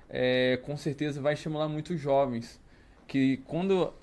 [0.09, 2.61] é, com certeza vai estimular muitos jovens.
[3.11, 3.93] Que quando,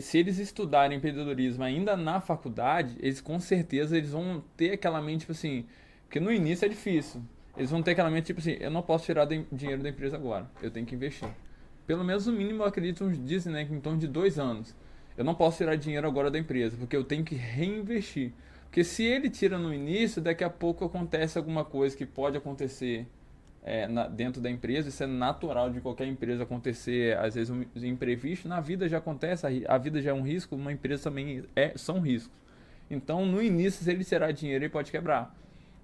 [0.00, 5.20] se eles estudarem empreendedorismo ainda na faculdade, eles com certeza eles vão ter aquela mente,
[5.20, 5.66] tipo assim,
[6.04, 7.20] porque no início é difícil.
[7.56, 10.48] Eles vão ter aquela mente, tipo assim, eu não posso tirar dinheiro da empresa agora,
[10.62, 11.28] eu tenho que investir
[11.86, 14.74] pelo menos no mínimo, eu acredito, uns dizem, né, em torno de dois anos.
[15.16, 18.32] Eu não posso tirar dinheiro agora da empresa, porque eu tenho que reinvestir.
[18.64, 23.06] Porque se ele tira no início, daqui a pouco acontece alguma coisa que pode acontecer
[23.64, 24.88] é, na, dentro da empresa.
[24.88, 28.46] Isso é natural de qualquer empresa acontecer, às vezes, um imprevisto.
[28.46, 31.72] Na vida já acontece, a, a vida já é um risco, uma empresa também é,
[31.76, 32.36] são riscos.
[32.90, 35.34] Então, no início, se ele tirar dinheiro, ele pode quebrar.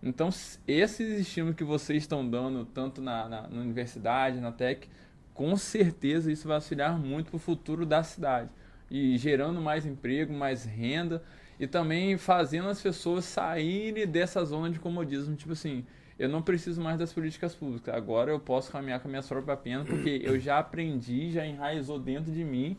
[0.03, 0.29] Então,
[0.69, 4.89] esses estímulos que vocês estão dando, tanto na, na, na universidade, na tech,
[5.35, 8.51] com certeza isso vai auxiliar muito para o futuro da cidade
[8.91, 11.23] e gerando mais emprego, mais renda
[11.59, 15.85] e também fazendo as pessoas saírem dessa zona de comodismo, tipo assim,
[16.21, 19.57] eu não preciso mais das políticas públicas, agora eu posso caminhar com a minha própria
[19.57, 22.77] pena porque eu já aprendi, já enraizou dentro de mim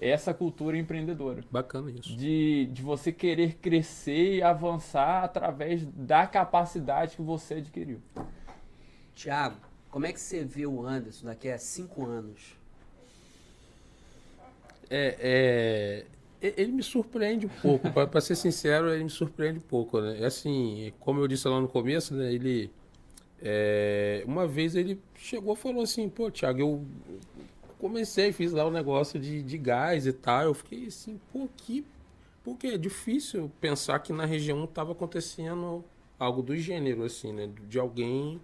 [0.00, 1.42] essa cultura empreendedora.
[1.50, 2.16] Bacana isso.
[2.16, 8.00] De, de você querer crescer e avançar através da capacidade que você adquiriu.
[9.12, 9.56] Tiago,
[9.90, 12.56] como é que você vê o Anderson daqui a cinco anos?
[14.88, 16.04] É,
[16.40, 20.20] é, ele me surpreende um pouco, para ser sincero, ele me surpreende um pouco, né?
[20.20, 22.32] É assim, como eu disse lá no começo, né?
[22.32, 22.70] Ele
[23.46, 26.84] é, uma vez ele chegou e falou assim, pô, Thiago, eu
[27.78, 30.44] comecei, fiz lá o um negócio de, de gás e tal.
[30.44, 31.84] Eu fiquei assim, pô, que.
[32.42, 35.84] Porque é difícil pensar que na região estava acontecendo
[36.18, 37.50] algo do gênero, assim, né?
[37.68, 38.40] De alguém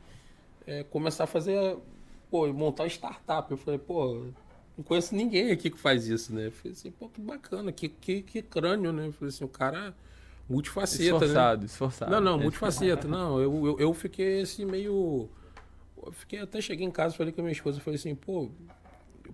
[0.67, 1.79] é, começar a fazer,
[2.31, 3.51] pô, montar startup.
[3.51, 4.27] Eu falei, pô,
[4.77, 6.49] não conheço ninguém aqui que faz isso, né?
[6.49, 9.07] Eu falei assim, pô, que bacana, que, que, que crânio, né?
[9.07, 9.95] Eu falei assim, o cara
[10.51, 11.67] multifaceta, esforçado, né?
[11.67, 13.07] Esforçado, Não, não, multifaceta.
[13.09, 15.29] não, eu, eu, eu, fiquei assim meio...
[16.05, 18.51] Eu fiquei, até cheguei em casa, falei com a minha esposa, falei assim, pô,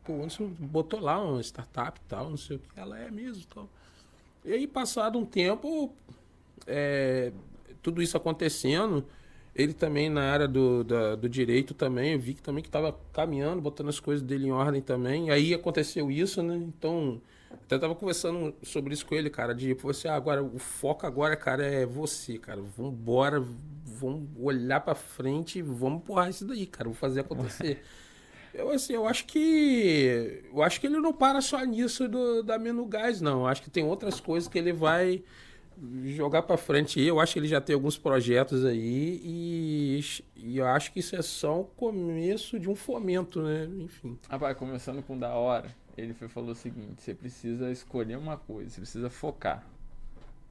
[0.04, 2.68] pô, você botou lá uma startup e tal, não sei o que.
[2.78, 3.68] Ela é mesmo tal.
[4.44, 5.92] E aí, passado um tempo,
[6.66, 7.32] é,
[7.82, 9.06] tudo isso acontecendo
[9.56, 12.94] ele também na área do, da, do direito também, eu vi que também que estava
[13.12, 15.30] caminhando, botando as coisas dele em ordem também.
[15.30, 16.56] Aí aconteceu isso, né?
[16.56, 17.20] Então,
[17.64, 21.36] até tava conversando sobre isso com ele, cara, de você, ah, agora o foco agora,
[21.36, 22.60] cara, é você, cara.
[22.76, 23.42] Vamos embora,
[23.84, 27.82] vamos olhar para frente, vamos empurrar isso daí, cara, vou fazer acontecer.
[28.54, 30.42] Eu, assim, eu acho que.
[30.50, 33.40] Eu acho que ele não para só nisso do, da Menu Gás, não.
[33.40, 35.22] Eu acho que tem outras coisas que ele vai
[36.06, 37.00] jogar para frente.
[37.00, 40.00] Eu acho que ele já tem alguns projetos aí e,
[40.36, 43.68] e, eu acho que isso é só o começo de um fomento, né?
[43.78, 44.18] Enfim.
[44.28, 48.80] Rapaz, começando com da hora, ele falou o seguinte: você precisa escolher uma coisa, você
[48.80, 49.66] precisa focar.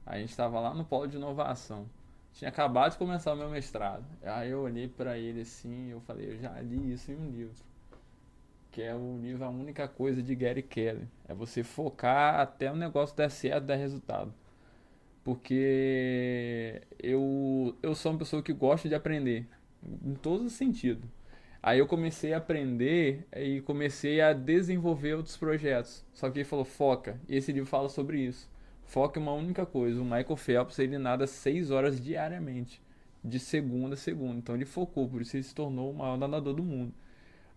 [0.04, 1.88] A gente estava lá no polo de inovação.
[2.32, 4.04] Tinha acabado de começar o meu mestrado.
[4.22, 7.54] Aí eu olhei para ele assim, eu falei, eu já li isso em um livro.
[8.70, 11.08] Que é o livro A Única Coisa de Gary Kelly.
[11.26, 14.34] É você focar até o negócio dar certo, dar resultado
[15.26, 19.44] porque eu, eu sou uma pessoa que gosta de aprender,
[20.04, 21.04] em todos os sentidos.
[21.66, 26.04] Aí eu comecei a aprender e comecei a desenvolver outros projetos.
[26.12, 27.18] Só que ele falou, foca.
[27.28, 28.48] E esse livro fala sobre isso.
[28.84, 30.00] Foca em uma única coisa.
[30.00, 32.80] O Michael Phelps, ele nada 6 horas diariamente.
[33.24, 34.38] De segunda a segunda.
[34.38, 36.94] Então ele focou, por isso ele se tornou o maior nadador do mundo.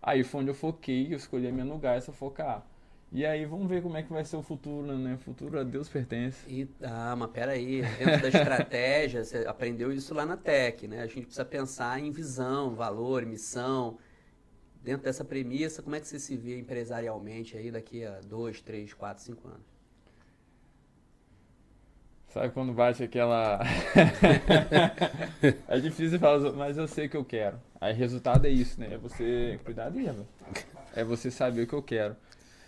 [0.02, 2.66] Aí foi onde eu foquei, eu escolhi a minha lugar, essa focar.
[3.12, 5.14] E aí vamos ver como é que vai ser o futuro, né?
[5.14, 6.48] O futuro a Deus pertence.
[6.48, 11.02] E, ah, mas peraí, dentro da estratégia, você aprendeu isso lá na Tech, né?
[11.02, 13.98] A gente precisa pensar em visão, valor, missão.
[14.82, 18.94] dentro dessa premissa, como é que você se vê empresarialmente aí daqui a dois, três,
[18.94, 19.66] quatro, cinco anos?
[22.28, 23.58] Sabe quando bate aquela.
[25.68, 27.60] é difícil falar, mas eu sei o que eu quero.
[27.80, 28.94] Aí resultado é isso, né?
[28.94, 29.58] É você.
[29.64, 30.06] Cuidado aí,
[30.94, 32.16] É você saber o que eu quero.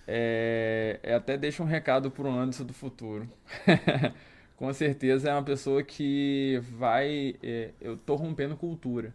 [0.06, 3.28] É, é até deixa um recado para o Anderson do futuro.
[4.56, 7.34] Com certeza é uma pessoa que vai.
[7.42, 9.12] É, eu tô rompendo cultura.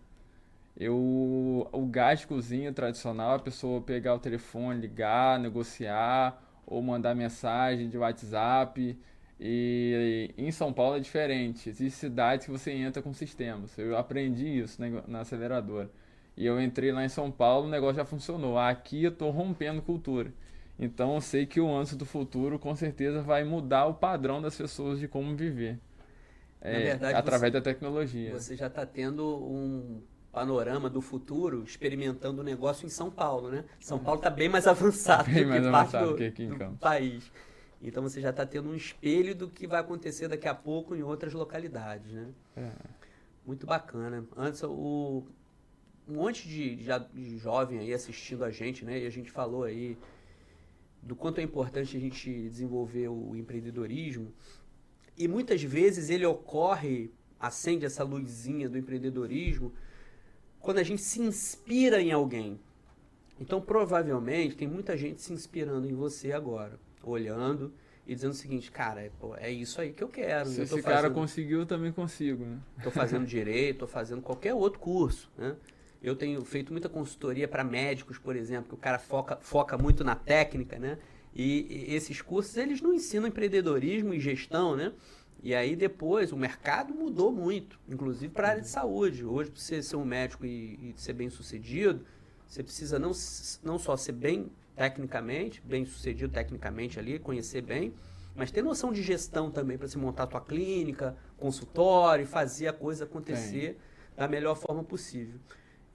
[0.79, 7.89] Eu, o gás cozinha tradicional, a pessoa pegar o telefone, ligar, negociar ou mandar mensagem
[7.89, 8.97] de WhatsApp
[9.39, 11.69] e em São Paulo é diferente.
[11.69, 13.77] Existem cidades que você entra com sistemas.
[13.77, 15.89] Eu aprendi isso na aceleradora.
[16.35, 18.57] E eu entrei lá em São Paulo, o negócio já funcionou.
[18.57, 20.31] Aqui eu estou rompendo cultura.
[20.79, 24.55] Então eu sei que o antes do futuro com certeza vai mudar o padrão das
[24.55, 25.79] pessoas de como viver.
[26.61, 28.31] É, verdade, através você, da tecnologia.
[28.31, 30.01] Você já está tendo um
[30.31, 33.65] panorama do futuro experimentando o negócio em São Paulo, né?
[33.79, 36.43] São Paulo está bem mais avançado bem do mais que avançado parte do, que aqui
[36.43, 37.31] em do país.
[37.81, 41.03] Então você já está tendo um espelho do que vai acontecer daqui a pouco em
[41.03, 42.27] outras localidades, né?
[42.55, 42.71] É.
[43.45, 44.25] Muito bacana.
[44.35, 45.23] Antes, o,
[46.07, 48.99] um monte de, de, de, jovem aí assistindo a gente, né?
[48.99, 49.97] E a gente falou aí
[51.07, 54.33] do quanto é importante a gente desenvolver o empreendedorismo.
[55.17, 59.73] E muitas vezes ele ocorre, acende essa luzinha do empreendedorismo,
[60.59, 62.59] quando a gente se inspira em alguém.
[63.39, 67.71] Então, provavelmente, tem muita gente se inspirando em você agora olhando
[68.05, 70.49] e dizendo o seguinte, cara, pô, é isso aí que eu quero.
[70.49, 72.59] Se eu esse cara conseguiu, eu também consigo, né?
[72.77, 75.55] Estou fazendo direito, estou fazendo qualquer outro curso, né?
[76.01, 80.03] Eu tenho feito muita consultoria para médicos, por exemplo, que o cara foca, foca muito
[80.03, 80.97] na técnica, né?
[81.33, 84.93] E, e esses cursos, eles não ensinam empreendedorismo e gestão, né?
[85.43, 89.23] E aí depois o mercado mudou muito, inclusive para a área de saúde.
[89.23, 92.05] Hoje, para você ser um médico e, e ser bem sucedido,
[92.47, 93.11] você precisa não,
[93.63, 97.93] não só ser bem tecnicamente, bem sucedido tecnicamente ali, conhecer bem,
[98.35, 102.73] mas ter noção de gestão também para se montar a tua clínica, consultório, fazer a
[102.73, 103.77] coisa acontecer Tem.
[104.15, 105.39] da melhor forma possível.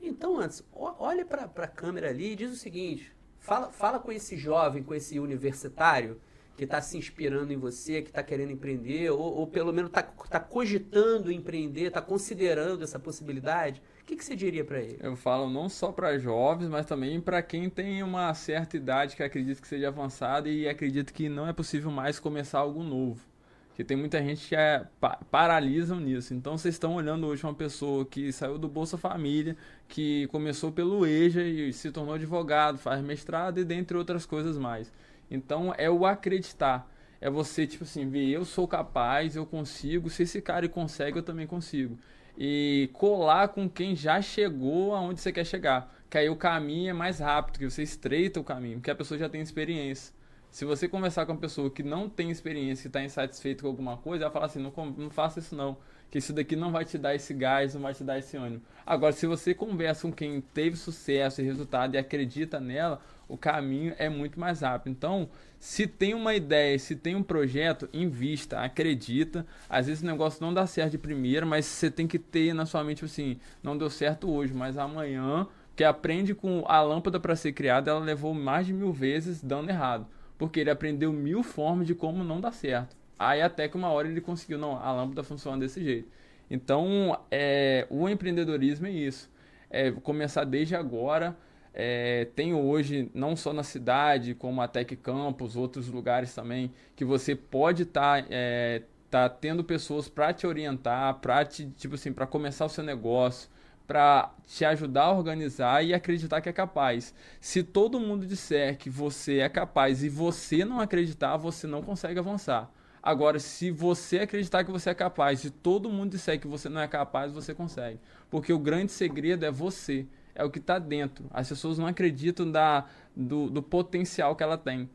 [0.02, 4.36] Então, antes, olha para a câmera ali e diz o seguinte: fala, fala com esse
[4.36, 6.20] jovem, com esse universitário
[6.56, 10.02] que está se inspirando em você, que está querendo empreender, ou, ou pelo menos está
[10.02, 13.80] tá cogitando empreender, está considerando essa possibilidade.
[14.02, 14.98] O que, que você diria para ele?
[15.00, 19.22] Eu falo não só para jovens, mas também para quem tem uma certa idade que
[19.22, 23.31] acredita que seja avançada e acredita que não é possível mais começar algo novo.
[23.72, 25.18] Porque tem muita gente que é, pa
[25.60, 26.34] nisso.
[26.34, 29.56] Então vocês estão olhando hoje uma pessoa que saiu do Bolsa Família,
[29.88, 34.92] que começou pelo EJA e se tornou advogado, faz mestrado e dentre outras coisas mais.
[35.30, 36.86] Então é o acreditar.
[37.18, 41.22] É você, tipo assim, ver, eu sou capaz, eu consigo, se esse cara consegue, eu
[41.22, 41.96] também consigo
[42.36, 45.92] e colar com quem já chegou aonde você quer chegar.
[46.10, 49.18] Que aí o caminho é mais rápido, que você estreita o caminho, porque a pessoa
[49.18, 50.14] já tem experiência.
[50.52, 53.96] Se você conversar com uma pessoa que não tem experiência, que está insatisfeito com alguma
[53.96, 55.78] coisa, ela fala assim, não, não faça isso não,
[56.10, 58.60] que isso daqui não vai te dar esse gás, não vai te dar esse ânimo.
[58.84, 63.94] Agora, se você conversa com quem teve sucesso e resultado e acredita nela, o caminho
[63.96, 64.92] é muito mais rápido.
[64.92, 69.46] Então, se tem uma ideia, se tem um projeto, invista, acredita.
[69.70, 72.66] Às vezes o negócio não dá certo de primeira, mas você tem que ter na
[72.66, 77.18] sua mente tipo assim, não deu certo hoje, mas amanhã, que aprende com a lâmpada
[77.18, 80.06] para ser criada, ela levou mais de mil vezes dando errado.
[80.42, 82.96] Porque ele aprendeu mil formas de como não dar certo.
[83.16, 86.08] Aí até que uma hora ele conseguiu, não, a lâmpada funciona desse jeito.
[86.50, 89.30] Então, é, o empreendedorismo é isso.
[89.70, 91.36] É começar desde agora,
[91.72, 97.04] é, tem hoje, não só na cidade, como a Tech Campus, outros lugares também, que
[97.04, 102.26] você pode estar tá, é, tá tendo pessoas para te orientar, para tipo assim, para
[102.26, 103.48] começar o seu negócio,
[103.86, 107.14] para te ajudar a organizar e acreditar que é capaz.
[107.40, 112.18] Se todo mundo disser que você é capaz e você não acreditar, você não consegue
[112.18, 112.70] avançar.
[113.02, 116.80] Agora, se você acreditar que você é capaz e todo mundo disser que você não
[116.80, 117.98] é capaz, você consegue.
[118.30, 121.26] Porque o grande segredo é você é o que está dentro.
[121.30, 124.88] As pessoas não acreditam da, do, do potencial que ela tem.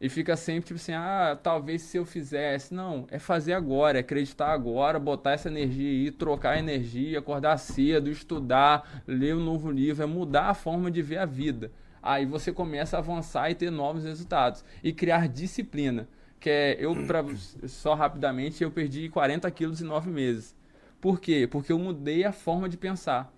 [0.00, 2.74] E fica sempre tipo assim, ah, talvez se eu fizesse.
[2.74, 8.10] Não, é fazer agora, é acreditar agora, botar essa energia aí, trocar energia, acordar cedo,
[8.10, 11.70] estudar, ler um novo livro, é mudar a forma de ver a vida.
[12.02, 14.62] Aí você começa a avançar e ter novos resultados.
[14.82, 16.06] E criar disciplina.
[16.38, 17.24] Que é, eu, pra,
[17.66, 20.54] só rapidamente, eu perdi 40 quilos em 9 meses.
[21.00, 21.48] Por quê?
[21.50, 23.32] Porque eu mudei a forma de pensar.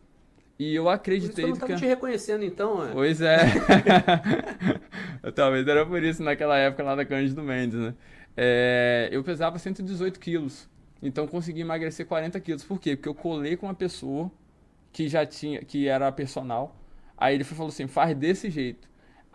[0.58, 1.82] E eu acreditei por isso que eu não que...
[1.82, 2.92] te reconhecendo então, é.
[2.92, 3.38] Pois é.
[5.34, 7.94] Talvez era por isso naquela época lá da Cândido Mendes, né?
[8.36, 9.08] É...
[9.12, 10.68] eu pesava 118 quilos.
[11.02, 12.64] Então consegui emagrecer 40 quilos.
[12.64, 12.96] Por quê?
[12.96, 14.30] Porque eu colei com uma pessoa
[14.92, 16.74] que já tinha, que era personal.
[17.18, 18.88] Aí ele falou assim, faz desse jeito.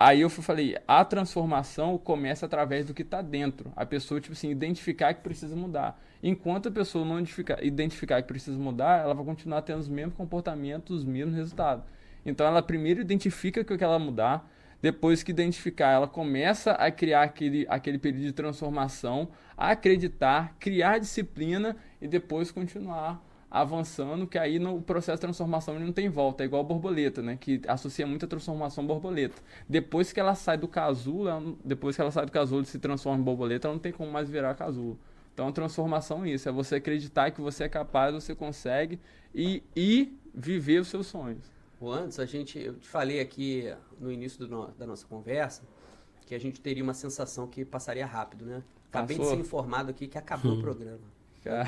[0.04, 3.72] Aí eu falei, a transformação começa através do que está dentro.
[3.76, 6.02] A pessoa, tipo assim, identificar que precisa mudar.
[6.24, 7.20] Enquanto a pessoa não
[7.62, 11.86] identificar, que precisa mudar, ela vai continuar tendo os mesmos comportamentos, os mesmos resultados.
[12.26, 17.68] Então ela primeiro identifica que quero mudar, depois que identificar, ela começa a criar aquele,
[17.70, 25.18] aquele período de transformação, acreditar, criar disciplina e depois continuar avançando, que aí no processo
[25.18, 27.38] de transformação ele não tem volta, é igual a borboleta, né?
[27.38, 29.36] Que associa muito a transformação borboleta.
[29.68, 33.20] Depois que ela sai do casulo, depois que ela sai do casulo e se transforma
[33.20, 34.98] em borboleta, ela não tem como mais virar casulo.
[35.34, 38.98] Então a transformação é isso, é você acreditar que você é capaz, você consegue
[39.36, 41.44] e, e viver os seus sonhos.
[41.80, 45.64] O antes, a gente, eu te falei aqui no início no, da nossa conversa
[46.26, 48.64] que a gente teria uma sensação que passaria rápido, né?
[48.90, 49.32] Acabei Passou.
[49.32, 50.60] de ser informado aqui que acabou hum.
[50.60, 51.21] o programa.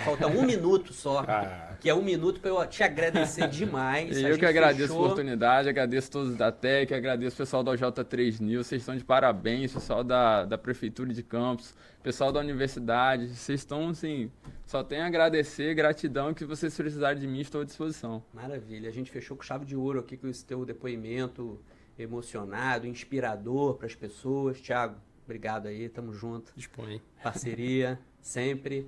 [0.05, 1.75] Falta um minuto só, ah.
[1.79, 4.15] que é um minuto para eu te agradecer demais.
[4.21, 4.97] eu que agradeço fechou.
[4.97, 9.03] a oportunidade, agradeço todos da TEC, agradeço o pessoal da J3 News, vocês estão de
[9.03, 14.31] parabéns, pessoal da, da Prefeitura de Campos, pessoal da universidade, vocês estão assim,
[14.63, 18.23] só tenho a agradecer, gratidão, que vocês precisarem de mim, estou à disposição.
[18.31, 21.59] Maravilha, a gente fechou com chave de ouro aqui com esse teu depoimento
[21.97, 24.61] emocionado, inspirador para as pessoas.
[24.61, 24.95] Tiago,
[25.25, 26.51] obrigado aí, tamo junto.
[26.55, 27.01] Dispõe.
[27.23, 28.87] Parceria, sempre.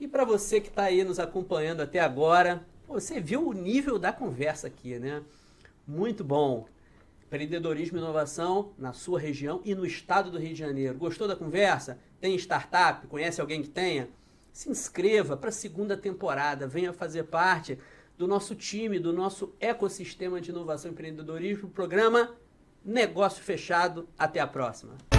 [0.00, 4.10] E para você que está aí nos acompanhando até agora, você viu o nível da
[4.10, 5.22] conversa aqui, né?
[5.86, 6.66] Muito bom.
[7.26, 10.96] Empreendedorismo e inovação na sua região e no estado do Rio de Janeiro.
[10.96, 11.98] Gostou da conversa?
[12.18, 13.06] Tem startup?
[13.08, 14.08] Conhece alguém que tenha?
[14.50, 16.66] Se inscreva para a segunda temporada.
[16.66, 17.78] Venha fazer parte
[18.16, 21.68] do nosso time, do nosso ecossistema de inovação e empreendedorismo.
[21.68, 22.34] Programa
[22.82, 24.08] Negócio Fechado.
[24.18, 25.09] Até a próxima.